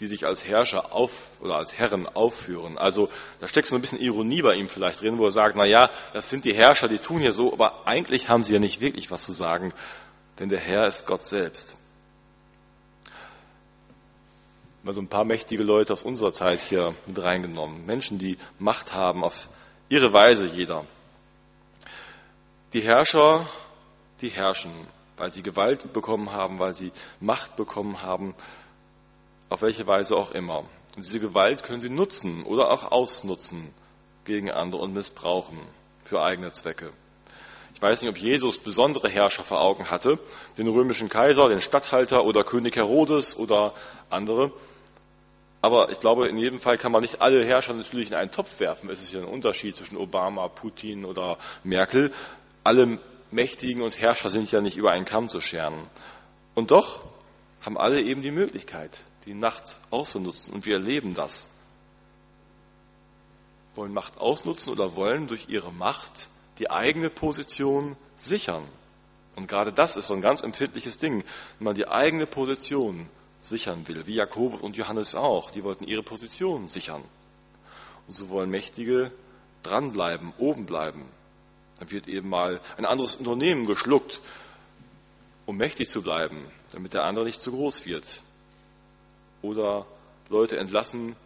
die 0.00 0.06
sich 0.06 0.26
als 0.26 0.44
Herrscher 0.44 0.92
auf 0.92 1.40
oder 1.40 1.56
als 1.56 1.78
Herren 1.78 2.08
aufführen. 2.08 2.78
Also 2.78 3.08
da 3.40 3.46
steckt 3.46 3.68
so 3.68 3.76
ein 3.76 3.80
bisschen 3.80 4.00
Ironie 4.00 4.42
bei 4.42 4.54
ihm 4.54 4.66
vielleicht 4.66 5.02
drin, 5.02 5.18
wo 5.18 5.24
er 5.26 5.30
sagt, 5.30 5.54
na 5.56 5.64
ja, 5.64 5.90
das 6.12 6.30
sind 6.30 6.44
die 6.44 6.54
Herrscher, 6.54 6.88
die 6.88 6.98
tun 6.98 7.20
hier 7.20 7.32
so, 7.32 7.52
aber 7.52 7.86
eigentlich 7.86 8.28
haben 8.28 8.42
sie 8.42 8.54
ja 8.54 8.58
nicht 8.58 8.80
wirklich 8.80 9.10
was 9.10 9.24
zu 9.24 9.32
sagen, 9.32 9.72
denn 10.38 10.48
der 10.48 10.60
Herr 10.60 10.88
ist 10.88 11.06
Gott 11.06 11.22
selbst. 11.22 11.76
Mal 14.84 14.92
so 14.92 15.00
ein 15.00 15.08
paar 15.08 15.24
mächtige 15.24 15.62
Leute 15.62 15.94
aus 15.94 16.02
unserer 16.02 16.34
Zeit 16.34 16.60
hier 16.60 16.94
mit 17.06 17.20
reingenommen. 17.20 17.86
Menschen, 17.86 18.18
die 18.18 18.36
Macht 18.58 18.92
haben 18.92 19.24
auf 19.24 19.48
ihre 19.88 20.12
Weise 20.12 20.44
jeder. 20.44 20.84
Die 22.74 22.82
Herrscher, 22.82 23.48
die 24.20 24.28
herrschen, 24.28 24.72
weil 25.16 25.30
sie 25.30 25.40
Gewalt 25.40 25.94
bekommen 25.94 26.32
haben, 26.32 26.58
weil 26.58 26.74
sie 26.74 26.92
Macht 27.18 27.56
bekommen 27.56 28.02
haben 28.02 28.34
auf 29.48 29.62
welche 29.62 29.86
Weise 29.86 30.16
auch 30.16 30.32
immer. 30.32 30.64
Und 30.96 31.04
diese 31.04 31.18
Gewalt 31.18 31.62
können 31.62 31.80
sie 31.80 31.88
nutzen 31.88 32.44
oder 32.44 32.70
auch 32.70 32.92
ausnutzen 32.92 33.72
gegen 34.26 34.50
andere 34.50 34.82
und 34.82 34.92
missbrauchen 34.92 35.58
für 36.02 36.22
eigene 36.22 36.52
Zwecke. 36.52 36.92
Ich 37.74 37.80
weiß 37.80 38.02
nicht, 38.02 38.10
ob 38.10 38.18
Jesus 38.18 38.58
besondere 38.58 39.08
Herrscher 39.08 39.44
vor 39.44 39.62
Augen 39.62 39.90
hatte, 39.90 40.18
den 40.58 40.68
römischen 40.68 41.08
Kaiser, 41.08 41.48
den 41.48 41.62
Statthalter 41.62 42.24
oder 42.24 42.44
König 42.44 42.76
Herodes 42.76 43.38
oder 43.38 43.72
andere. 44.10 44.52
Aber 45.64 45.88
ich 45.88 45.98
glaube, 45.98 46.28
in 46.28 46.36
jedem 46.36 46.60
Fall 46.60 46.76
kann 46.76 46.92
man 46.92 47.00
nicht 47.00 47.22
alle 47.22 47.42
Herrscher 47.42 47.72
natürlich 47.72 48.10
in 48.10 48.14
einen 48.14 48.30
Topf 48.30 48.60
werfen. 48.60 48.90
Es 48.90 49.02
ist 49.02 49.14
ja 49.14 49.20
ein 49.20 49.24
Unterschied 49.24 49.74
zwischen 49.74 49.96
Obama, 49.96 50.46
Putin 50.48 51.06
oder 51.06 51.38
Merkel. 51.62 52.12
Alle 52.62 52.98
Mächtigen 53.30 53.80
und 53.80 53.98
Herrscher 53.98 54.28
sind 54.28 54.52
ja 54.52 54.60
nicht 54.60 54.76
über 54.76 54.90
einen 54.90 55.06
Kamm 55.06 55.30
zu 55.30 55.40
scheren. 55.40 55.88
Und 56.54 56.70
doch 56.70 57.06
haben 57.62 57.78
alle 57.78 58.02
eben 58.02 58.20
die 58.20 58.30
Möglichkeit, 58.30 59.00
die 59.24 59.32
Nacht 59.32 59.76
auszunutzen. 59.88 60.52
Und 60.52 60.66
wir 60.66 60.74
erleben 60.74 61.14
das. 61.14 61.48
Wollen 63.74 63.94
Macht 63.94 64.18
ausnutzen 64.18 64.70
oder 64.70 64.96
wollen 64.96 65.28
durch 65.28 65.48
ihre 65.48 65.72
Macht 65.72 66.28
die 66.58 66.70
eigene 66.70 67.08
Position 67.08 67.96
sichern. 68.18 68.64
Und 69.34 69.48
gerade 69.48 69.72
das 69.72 69.96
ist 69.96 70.08
so 70.08 70.14
ein 70.14 70.20
ganz 70.20 70.42
empfindliches 70.42 70.98
Ding, 70.98 71.24
wenn 71.58 71.64
man 71.64 71.74
die 71.74 71.88
eigene 71.88 72.26
Position 72.26 73.08
sichern 73.44 73.86
will, 73.88 74.06
wie 74.06 74.14
Jakobus 74.14 74.60
und 74.60 74.76
Johannes 74.76 75.14
auch. 75.14 75.50
Die 75.50 75.64
wollten 75.64 75.84
ihre 75.84 76.02
Position 76.02 76.66
sichern. 76.66 77.02
Und 78.06 78.12
so 78.12 78.28
wollen 78.28 78.50
Mächtige 78.50 79.12
dranbleiben, 79.62 80.32
oben 80.38 80.66
bleiben. 80.66 81.04
Dann 81.78 81.90
wird 81.90 82.08
eben 82.08 82.28
mal 82.28 82.60
ein 82.76 82.86
anderes 82.86 83.16
Unternehmen 83.16 83.66
geschluckt, 83.66 84.20
um 85.46 85.56
mächtig 85.56 85.88
zu 85.88 86.02
bleiben, 86.02 86.38
damit 86.72 86.94
der 86.94 87.04
andere 87.04 87.24
nicht 87.24 87.40
zu 87.40 87.52
groß 87.52 87.84
wird 87.86 88.22
oder 89.42 89.86
Leute 90.30 90.56
entlassen 90.56 91.16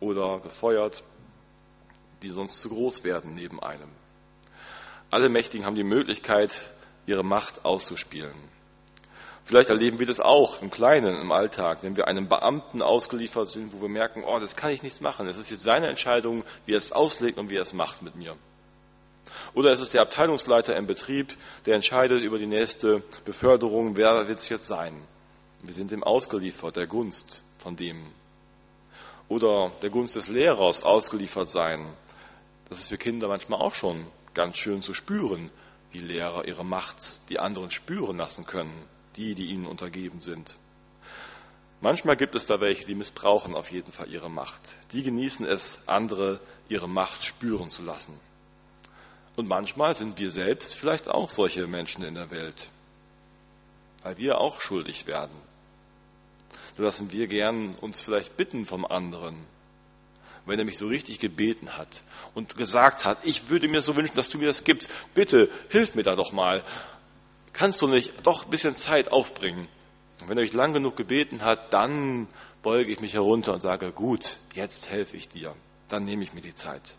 oder 0.00 0.40
gefeuert, 0.40 1.02
die 2.22 2.30
sonst 2.30 2.60
zu 2.60 2.68
groß 2.68 3.04
werden 3.04 3.34
neben 3.34 3.62
einem. 3.62 3.88
Alle 5.10 5.28
Mächtigen 5.28 5.64
haben 5.64 5.76
die 5.76 5.84
Möglichkeit, 5.84 6.70
ihre 7.06 7.24
Macht 7.24 7.64
auszuspielen. 7.64 8.34
Vielleicht 9.46 9.70
erleben 9.70 10.00
wir 10.00 10.08
das 10.08 10.18
auch 10.18 10.60
im 10.60 10.72
Kleinen, 10.72 11.20
im 11.20 11.30
Alltag, 11.30 11.78
wenn 11.82 11.96
wir 11.96 12.08
einem 12.08 12.28
Beamten 12.28 12.82
ausgeliefert 12.82 13.48
sind, 13.48 13.72
wo 13.72 13.80
wir 13.80 13.88
merken, 13.88 14.24
oh, 14.26 14.40
das 14.40 14.56
kann 14.56 14.72
ich 14.72 14.82
nichts 14.82 15.00
machen. 15.00 15.28
Es 15.28 15.36
ist 15.36 15.50
jetzt 15.50 15.62
seine 15.62 15.86
Entscheidung, 15.86 16.42
wie 16.66 16.74
er 16.74 16.78
es 16.78 16.90
auslegt 16.90 17.38
und 17.38 17.48
wie 17.48 17.54
er 17.54 17.62
es 17.62 17.72
macht 17.72 18.02
mit 18.02 18.16
mir. 18.16 18.34
Oder 19.54 19.70
es 19.70 19.80
ist 19.80 19.94
der 19.94 20.02
Abteilungsleiter 20.02 20.74
im 20.74 20.88
Betrieb, 20.88 21.36
der 21.64 21.76
entscheidet 21.76 22.24
über 22.24 22.38
die 22.38 22.48
nächste 22.48 23.04
Beförderung, 23.24 23.96
wer 23.96 24.26
wird 24.26 24.40
es 24.40 24.48
jetzt 24.48 24.66
sein. 24.66 25.00
Wir 25.62 25.74
sind 25.74 25.92
ihm 25.92 26.02
ausgeliefert, 26.02 26.74
der 26.74 26.88
Gunst 26.88 27.44
von 27.58 27.76
dem. 27.76 28.02
Oder 29.28 29.70
der 29.80 29.90
Gunst 29.90 30.16
des 30.16 30.26
Lehrers 30.26 30.82
ausgeliefert 30.82 31.48
sein. 31.48 31.86
Das 32.68 32.78
ist 32.78 32.88
für 32.88 32.98
Kinder 32.98 33.28
manchmal 33.28 33.60
auch 33.60 33.74
schon 33.74 34.08
ganz 34.34 34.56
schön 34.56 34.82
zu 34.82 34.92
spüren, 34.92 35.52
wie 35.92 35.98
Lehrer 35.98 36.48
ihre 36.48 36.64
Macht 36.64 37.20
die 37.28 37.38
anderen 37.38 37.70
spüren 37.70 38.16
lassen 38.16 38.44
können, 38.44 38.74
die, 39.16 39.34
die 39.34 39.46
ihnen 39.46 39.66
untergeben 39.66 40.20
sind. 40.20 40.54
Manchmal 41.80 42.16
gibt 42.16 42.34
es 42.34 42.46
da 42.46 42.60
welche, 42.60 42.86
die 42.86 42.94
missbrauchen 42.94 43.54
auf 43.54 43.70
jeden 43.70 43.92
Fall 43.92 44.10
ihre 44.10 44.30
Macht. 44.30 44.62
Die 44.92 45.02
genießen 45.02 45.46
es, 45.46 45.78
andere 45.86 46.40
ihre 46.68 46.88
Macht 46.88 47.24
spüren 47.24 47.70
zu 47.70 47.82
lassen. 47.82 48.18
Und 49.36 49.48
manchmal 49.48 49.94
sind 49.94 50.18
wir 50.18 50.30
selbst 50.30 50.74
vielleicht 50.74 51.08
auch 51.08 51.30
solche 51.30 51.66
Menschen 51.66 52.02
in 52.02 52.14
der 52.14 52.30
Welt, 52.30 52.70
weil 54.02 54.16
wir 54.16 54.38
auch 54.38 54.60
schuldig 54.60 55.06
werden 55.06 55.36
so 56.76 56.82
lassen 56.82 57.10
wir 57.10 57.26
gern 57.26 57.74
uns 57.76 58.02
vielleicht 58.02 58.36
bitten 58.36 58.66
vom 58.66 58.84
anderen. 58.84 59.36
Wenn 60.44 60.58
er 60.58 60.64
mich 60.64 60.78
so 60.78 60.86
richtig 60.86 61.18
gebeten 61.18 61.76
hat 61.76 62.02
und 62.34 62.56
gesagt 62.56 63.04
hat, 63.04 63.24
ich 63.24 63.48
würde 63.48 63.66
mir 63.66 63.80
so 63.80 63.96
wünschen, 63.96 64.14
dass 64.16 64.28
du 64.28 64.38
mir 64.38 64.46
das 64.46 64.62
gibst, 64.62 64.90
bitte 65.14 65.50
hilf 65.70 65.94
mir 65.94 66.02
da 66.02 66.14
doch 66.14 66.32
mal. 66.32 66.62
Kannst 67.56 67.82
du 67.82 67.88
nicht 67.88 68.26
doch 68.26 68.44
ein 68.44 68.50
bisschen 68.50 68.74
Zeit 68.74 69.10
aufbringen? 69.10 69.68
Und 70.20 70.28
wenn 70.28 70.38
er 70.38 70.42
mich 70.42 70.52
lang 70.52 70.72
genug 70.72 70.96
gebeten 70.96 71.42
hat, 71.42 71.72
dann 71.72 72.28
beuge 72.62 72.92
ich 72.92 73.00
mich 73.00 73.14
herunter 73.14 73.52
und 73.52 73.60
sage, 73.60 73.92
gut, 73.92 74.38
jetzt 74.54 74.90
helfe 74.90 75.16
ich 75.16 75.28
dir. 75.28 75.54
Dann 75.88 76.04
nehme 76.04 76.22
ich 76.22 76.32
mir 76.32 76.40
die 76.40 76.54
Zeit. 76.54 76.94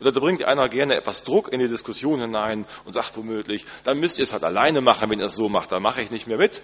Oder 0.00 0.12
da 0.12 0.20
bringt 0.20 0.44
einer 0.44 0.68
gerne 0.68 0.96
etwas 0.96 1.24
Druck 1.24 1.48
in 1.52 1.58
die 1.58 1.68
Diskussion 1.68 2.20
hinein 2.20 2.66
und 2.84 2.92
sagt 2.92 3.16
womöglich, 3.16 3.64
dann 3.84 3.98
müsst 3.98 4.18
ihr 4.18 4.24
es 4.24 4.32
halt 4.32 4.44
alleine 4.44 4.80
machen, 4.80 5.10
wenn 5.10 5.20
ihr 5.20 5.26
es 5.26 5.36
so 5.36 5.48
macht, 5.48 5.72
dann 5.72 5.82
mache 5.82 6.02
ich 6.02 6.10
nicht 6.10 6.26
mehr 6.26 6.38
mit. 6.38 6.62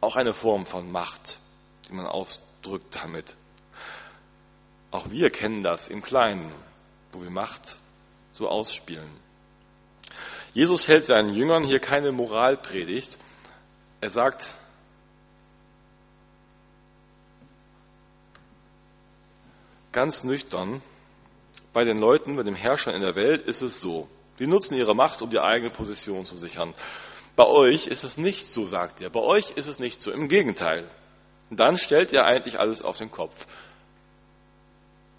Auch 0.00 0.16
eine 0.16 0.34
Form 0.34 0.66
von 0.66 0.92
Macht 0.92 1.38
die 1.88 1.94
man 1.94 2.06
ausdrückt 2.06 2.96
damit. 2.96 3.36
Auch 4.90 5.10
wir 5.10 5.30
kennen 5.30 5.62
das 5.62 5.88
im 5.88 6.02
Kleinen, 6.02 6.52
wo 7.12 7.22
wir 7.22 7.30
Macht 7.30 7.76
so 8.32 8.48
ausspielen. 8.48 9.08
Jesus 10.56 10.88
hält 10.88 11.04
seinen 11.04 11.34
Jüngern 11.34 11.64
hier 11.64 11.80
keine 11.80 12.12
Moralpredigt. 12.12 13.18
Er 14.00 14.08
sagt, 14.08 14.54
ganz 19.92 20.24
nüchtern, 20.24 20.80
bei 21.74 21.84
den 21.84 21.98
Leuten, 21.98 22.36
bei 22.36 22.42
den 22.42 22.54
Herrschern 22.54 22.94
in 22.94 23.02
der 23.02 23.14
Welt 23.16 23.42
ist 23.42 23.60
es 23.60 23.82
so. 23.82 24.08
Die 24.38 24.46
nutzen 24.46 24.76
ihre 24.76 24.96
Macht, 24.96 25.20
um 25.20 25.28
die 25.28 25.40
eigene 25.40 25.68
Position 25.68 26.24
zu 26.24 26.38
sichern. 26.38 26.72
Bei 27.36 27.44
euch 27.44 27.86
ist 27.86 28.02
es 28.02 28.16
nicht 28.16 28.46
so, 28.46 28.66
sagt 28.66 29.02
er. 29.02 29.10
Bei 29.10 29.20
euch 29.20 29.50
ist 29.56 29.66
es 29.66 29.78
nicht 29.78 30.00
so. 30.00 30.10
Im 30.10 30.26
Gegenteil. 30.26 30.88
Dann 31.50 31.76
stellt 31.76 32.14
er 32.14 32.24
eigentlich 32.24 32.58
alles 32.58 32.80
auf 32.80 32.96
den 32.96 33.10
Kopf. 33.10 33.46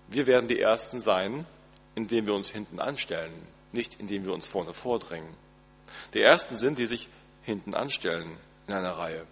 Wir 0.07 0.25
werden 0.25 0.47
die 0.47 0.59
Ersten 0.59 0.99
sein, 0.99 1.45
indem 1.93 2.25
wir 2.25 2.33
uns 2.33 2.49
hinten 2.49 2.79
anstellen, 2.79 3.35
nicht 3.71 3.99
indem 3.99 4.25
wir 4.25 4.33
uns 4.33 4.47
vorne 4.47 4.73
vordrängen. 4.73 5.29
Die 6.13 6.21
Ersten 6.21 6.55
sind, 6.55 6.79
die 6.79 6.85
sich 6.85 7.09
hinten 7.43 7.73
anstellen 7.73 8.37
in 8.67 8.73
einer 8.73 8.91
Reihe. 8.91 9.25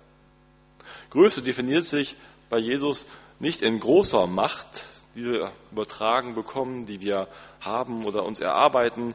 Größe 1.10 1.42
definiert 1.42 1.84
sich 1.84 2.16
bei 2.50 2.58
Jesus 2.58 3.06
nicht 3.40 3.62
in 3.62 3.80
großer 3.80 4.28
Macht, 4.28 4.86
die 5.16 5.26
wir 5.26 5.52
übertragen 5.72 6.36
bekommen, 6.36 6.86
die 6.86 7.02
wir 7.02 7.28
haben 7.62 8.06
oder 8.06 8.24
uns 8.24 8.40
erarbeiten, 8.40 9.14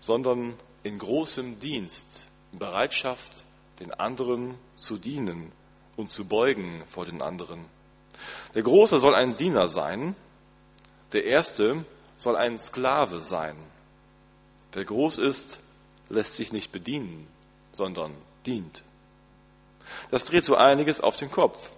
sondern 0.00 0.54
in 0.82 0.98
großem 0.98 1.60
Dienst, 1.60 2.26
in 2.52 2.58
Bereitschaft, 2.58 3.32
den 3.80 3.92
anderen 3.92 4.54
zu 4.74 4.96
dienen, 4.96 5.52
und 6.00 6.08
zu 6.08 6.24
beugen 6.24 6.82
vor 6.86 7.04
den 7.04 7.22
anderen. 7.22 7.64
Der 8.54 8.62
Große 8.62 8.98
soll 8.98 9.14
ein 9.14 9.36
Diener 9.36 9.68
sein, 9.68 10.16
der 11.12 11.24
Erste 11.24 11.84
soll 12.16 12.36
ein 12.36 12.58
Sklave 12.58 13.20
sein. 13.20 13.56
Wer 14.72 14.84
groß 14.84 15.18
ist, 15.18 15.60
lässt 16.08 16.36
sich 16.36 16.52
nicht 16.52 16.72
bedienen, 16.72 17.26
sondern 17.72 18.14
dient. 18.46 18.82
Das 20.10 20.24
dreht 20.24 20.44
so 20.44 20.54
einiges 20.54 21.00
auf 21.00 21.16
den 21.16 21.30
Kopf. 21.30 21.70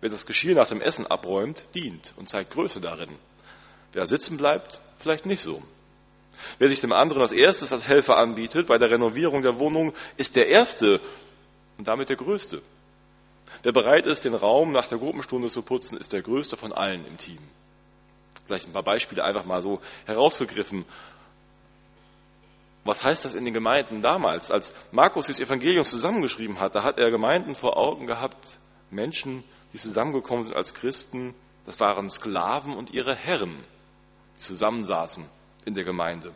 Wer 0.00 0.10
das 0.10 0.26
Geschirr 0.26 0.54
nach 0.54 0.68
dem 0.68 0.80
Essen 0.80 1.06
abräumt, 1.06 1.74
dient 1.74 2.14
und 2.16 2.28
zeigt 2.28 2.52
Größe 2.52 2.80
darin. 2.80 3.10
Wer 3.92 4.06
sitzen 4.06 4.36
bleibt, 4.36 4.80
vielleicht 4.98 5.26
nicht 5.26 5.42
so. 5.42 5.62
Wer 6.58 6.68
sich 6.68 6.80
dem 6.80 6.92
anderen 6.92 7.22
als 7.22 7.32
erstes 7.32 7.72
als 7.72 7.86
Helfer 7.86 8.16
anbietet 8.16 8.66
bei 8.66 8.78
der 8.78 8.90
Renovierung 8.90 9.42
der 9.42 9.58
Wohnung, 9.58 9.92
ist 10.16 10.36
der 10.36 10.48
Erste 10.48 11.00
und 11.76 11.86
damit 11.88 12.08
der 12.08 12.16
Größte. 12.16 12.62
Wer 13.62 13.72
bereit 13.72 14.06
ist, 14.06 14.24
den 14.24 14.34
Raum 14.34 14.72
nach 14.72 14.88
der 14.88 14.98
Gruppenstunde 14.98 15.48
zu 15.48 15.62
putzen, 15.62 15.98
ist 15.98 16.12
der 16.12 16.22
größte 16.22 16.56
von 16.56 16.72
allen 16.72 17.04
im 17.04 17.16
Team. 17.16 17.38
Vielleicht 18.46 18.66
ein 18.66 18.72
paar 18.72 18.82
Beispiele 18.82 19.22
einfach 19.22 19.44
mal 19.44 19.60
so 19.60 19.80
herausgegriffen. 20.06 20.84
Was 22.84 23.04
heißt 23.04 23.24
das 23.24 23.34
in 23.34 23.44
den 23.44 23.54
Gemeinden 23.54 24.00
damals? 24.00 24.50
Als 24.50 24.72
Markus 24.90 25.26
das 25.26 25.38
Evangelium 25.38 25.84
zusammengeschrieben 25.84 26.60
hat, 26.60 26.74
da 26.74 26.82
hat 26.82 26.98
er 26.98 27.10
Gemeinden 27.10 27.54
vor 27.54 27.76
Augen 27.76 28.06
gehabt, 28.06 28.58
Menschen, 28.90 29.44
die 29.72 29.78
zusammengekommen 29.78 30.44
sind 30.44 30.56
als 30.56 30.74
Christen, 30.74 31.34
das 31.66 31.78
waren 31.78 32.10
Sklaven 32.10 32.76
und 32.76 32.90
ihre 32.90 33.14
Herren, 33.14 33.62
die 34.36 34.42
zusammensaßen 34.42 35.24
in 35.66 35.74
der 35.74 35.84
Gemeinde. 35.84 36.32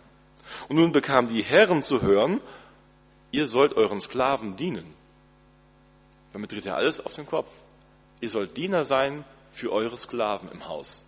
Und 0.69 0.77
nun 0.77 0.93
bekamen 0.93 1.33
die 1.33 1.43
Herren 1.43 1.83
zu 1.83 2.03
hören, 2.03 2.41
ihr 3.33 3.47
sollt 3.47 3.75
euren 3.75 4.01
Sklaven 4.01 4.57
dienen. 4.57 4.95
Damit 6.33 6.53
dreht 6.53 6.67
er 6.67 6.77
alles 6.77 7.05
auf 7.05 7.15
den 7.15 7.27
Kopf. 7.27 7.53
Ihr 8.21 8.29
sollt 8.29 8.57
Diener 8.57 8.85
sein 8.85 9.25
für 9.51 9.73
eure 9.73 9.97
Sklaven 9.97 10.51
im 10.53 10.69
Haus. 10.69 11.05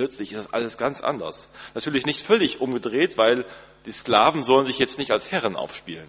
Plötzlich 0.00 0.32
ist 0.32 0.46
das 0.46 0.52
alles 0.54 0.78
ganz 0.78 1.02
anders. 1.02 1.46
Natürlich 1.74 2.06
nicht 2.06 2.22
völlig 2.22 2.62
umgedreht, 2.62 3.18
weil 3.18 3.44
die 3.84 3.92
Sklaven 3.92 4.42
sollen 4.42 4.64
sich 4.64 4.78
jetzt 4.78 4.98
nicht 4.98 5.10
als 5.10 5.30
Herren 5.30 5.56
aufspielen. 5.56 6.08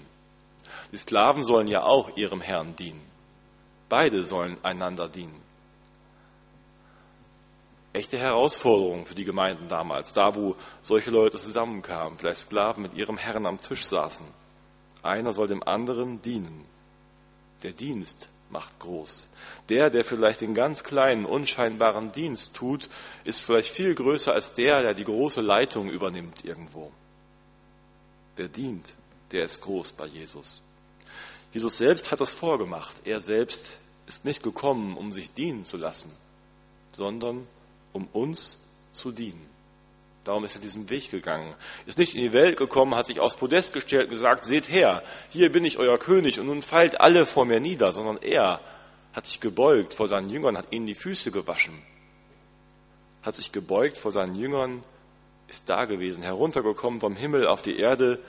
Die 0.93 0.97
Sklaven 0.97 1.43
sollen 1.43 1.67
ja 1.67 1.83
auch 1.83 2.15
ihrem 2.15 2.39
Herrn 2.39 2.73
dienen. 2.77 3.01
Beide 3.89 4.23
sollen 4.23 4.55
einander 4.63 5.09
dienen. 5.09 5.35
Echte 7.91 8.17
Herausforderung 8.17 9.05
für 9.05 9.15
die 9.15 9.25
Gemeinden 9.25 9.67
damals, 9.67 10.13
da 10.13 10.35
wo 10.35 10.55
solche 10.81 11.11
Leute 11.11 11.37
zusammenkamen, 11.37 12.17
vielleicht 12.17 12.43
Sklaven 12.43 12.83
mit 12.83 12.93
ihrem 12.93 13.17
Herrn 13.17 13.45
am 13.45 13.59
Tisch 13.59 13.83
saßen. 13.83 14.25
Einer 15.03 15.33
soll 15.33 15.49
dem 15.49 15.63
anderen 15.63 16.21
dienen. 16.21 16.63
Der 17.61 17.73
Dienst 17.73 18.29
macht 18.51 18.79
groß. 18.79 19.27
Der, 19.69 19.89
der 19.89 20.03
vielleicht 20.03 20.41
den 20.41 20.53
ganz 20.53 20.83
kleinen, 20.83 21.25
unscheinbaren 21.25 22.11
Dienst 22.11 22.53
tut, 22.53 22.89
ist 23.23 23.41
vielleicht 23.41 23.69
viel 23.69 23.95
größer 23.95 24.33
als 24.33 24.53
der, 24.53 24.81
der 24.81 24.93
die 24.93 25.03
große 25.03 25.41
Leitung 25.41 25.89
übernimmt 25.89 26.43
irgendwo. 26.45 26.91
Der 28.37 28.47
dient, 28.47 28.93
der 29.31 29.45
ist 29.45 29.61
groß 29.61 29.93
bei 29.93 30.05
Jesus. 30.05 30.61
Jesus 31.53 31.77
selbst 31.77 32.11
hat 32.11 32.21
das 32.21 32.33
vorgemacht. 32.33 33.01
Er 33.05 33.19
selbst 33.19 33.79
ist 34.07 34.25
nicht 34.25 34.43
gekommen, 34.43 34.97
um 34.97 35.13
sich 35.13 35.33
dienen 35.33 35.65
zu 35.65 35.77
lassen, 35.77 36.11
sondern 36.95 37.47
um 37.93 38.07
uns 38.13 38.57
zu 38.91 39.11
dienen. 39.11 39.50
Darum 40.23 40.45
ist 40.45 40.55
er 40.55 40.61
diesen 40.61 40.89
Weg 40.89 41.09
gegangen. 41.09 41.55
Ist 41.87 41.97
nicht 41.97 42.15
in 42.15 42.21
die 42.21 42.33
Welt 42.33 42.57
gekommen, 42.57 42.95
hat 42.95 43.07
sich 43.07 43.19
aufs 43.19 43.37
Podest 43.37 43.73
gestellt 43.73 44.05
und 44.05 44.11
gesagt, 44.11 44.45
seht 44.45 44.69
her, 44.69 45.03
hier 45.29 45.51
bin 45.51 45.65
ich 45.65 45.79
euer 45.79 45.97
König 45.97 46.39
und 46.39 46.45
nun 46.45 46.61
fallt 46.61 47.01
alle 47.01 47.25
vor 47.25 47.45
mir 47.45 47.59
nieder, 47.59 47.91
sondern 47.91 48.17
er 48.17 48.61
hat 49.13 49.25
sich 49.25 49.39
gebeugt 49.39 49.93
vor 49.93 50.07
seinen 50.07 50.29
Jüngern, 50.29 50.57
hat 50.57 50.71
ihnen 50.71 50.85
die 50.85 50.95
Füße 50.95 51.31
gewaschen, 51.31 51.81
hat 53.23 53.33
sich 53.33 53.51
gebeugt 53.51 53.97
vor 53.97 54.11
seinen 54.11 54.35
Jüngern, 54.35 54.83
ist 55.47 55.67
da 55.69 55.85
gewesen, 55.85 56.23
heruntergekommen 56.23 56.99
vom 56.99 57.15
Himmel 57.15 57.47
auf 57.47 57.63
die 57.63 57.77
Erde, 57.77 58.19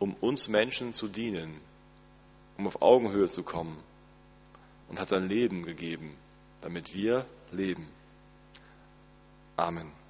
um 0.00 0.14
uns 0.14 0.48
Menschen 0.48 0.92
zu 0.92 1.06
dienen, 1.06 1.60
um 2.58 2.66
auf 2.66 2.82
Augenhöhe 2.82 3.28
zu 3.28 3.44
kommen 3.44 3.78
und 4.88 5.00
hat 5.00 5.08
sein 5.08 5.28
Leben 5.28 5.62
gegeben, 5.62 6.16
damit 6.60 6.94
wir 6.94 7.24
leben. 7.52 7.88
Amen. 9.56 10.01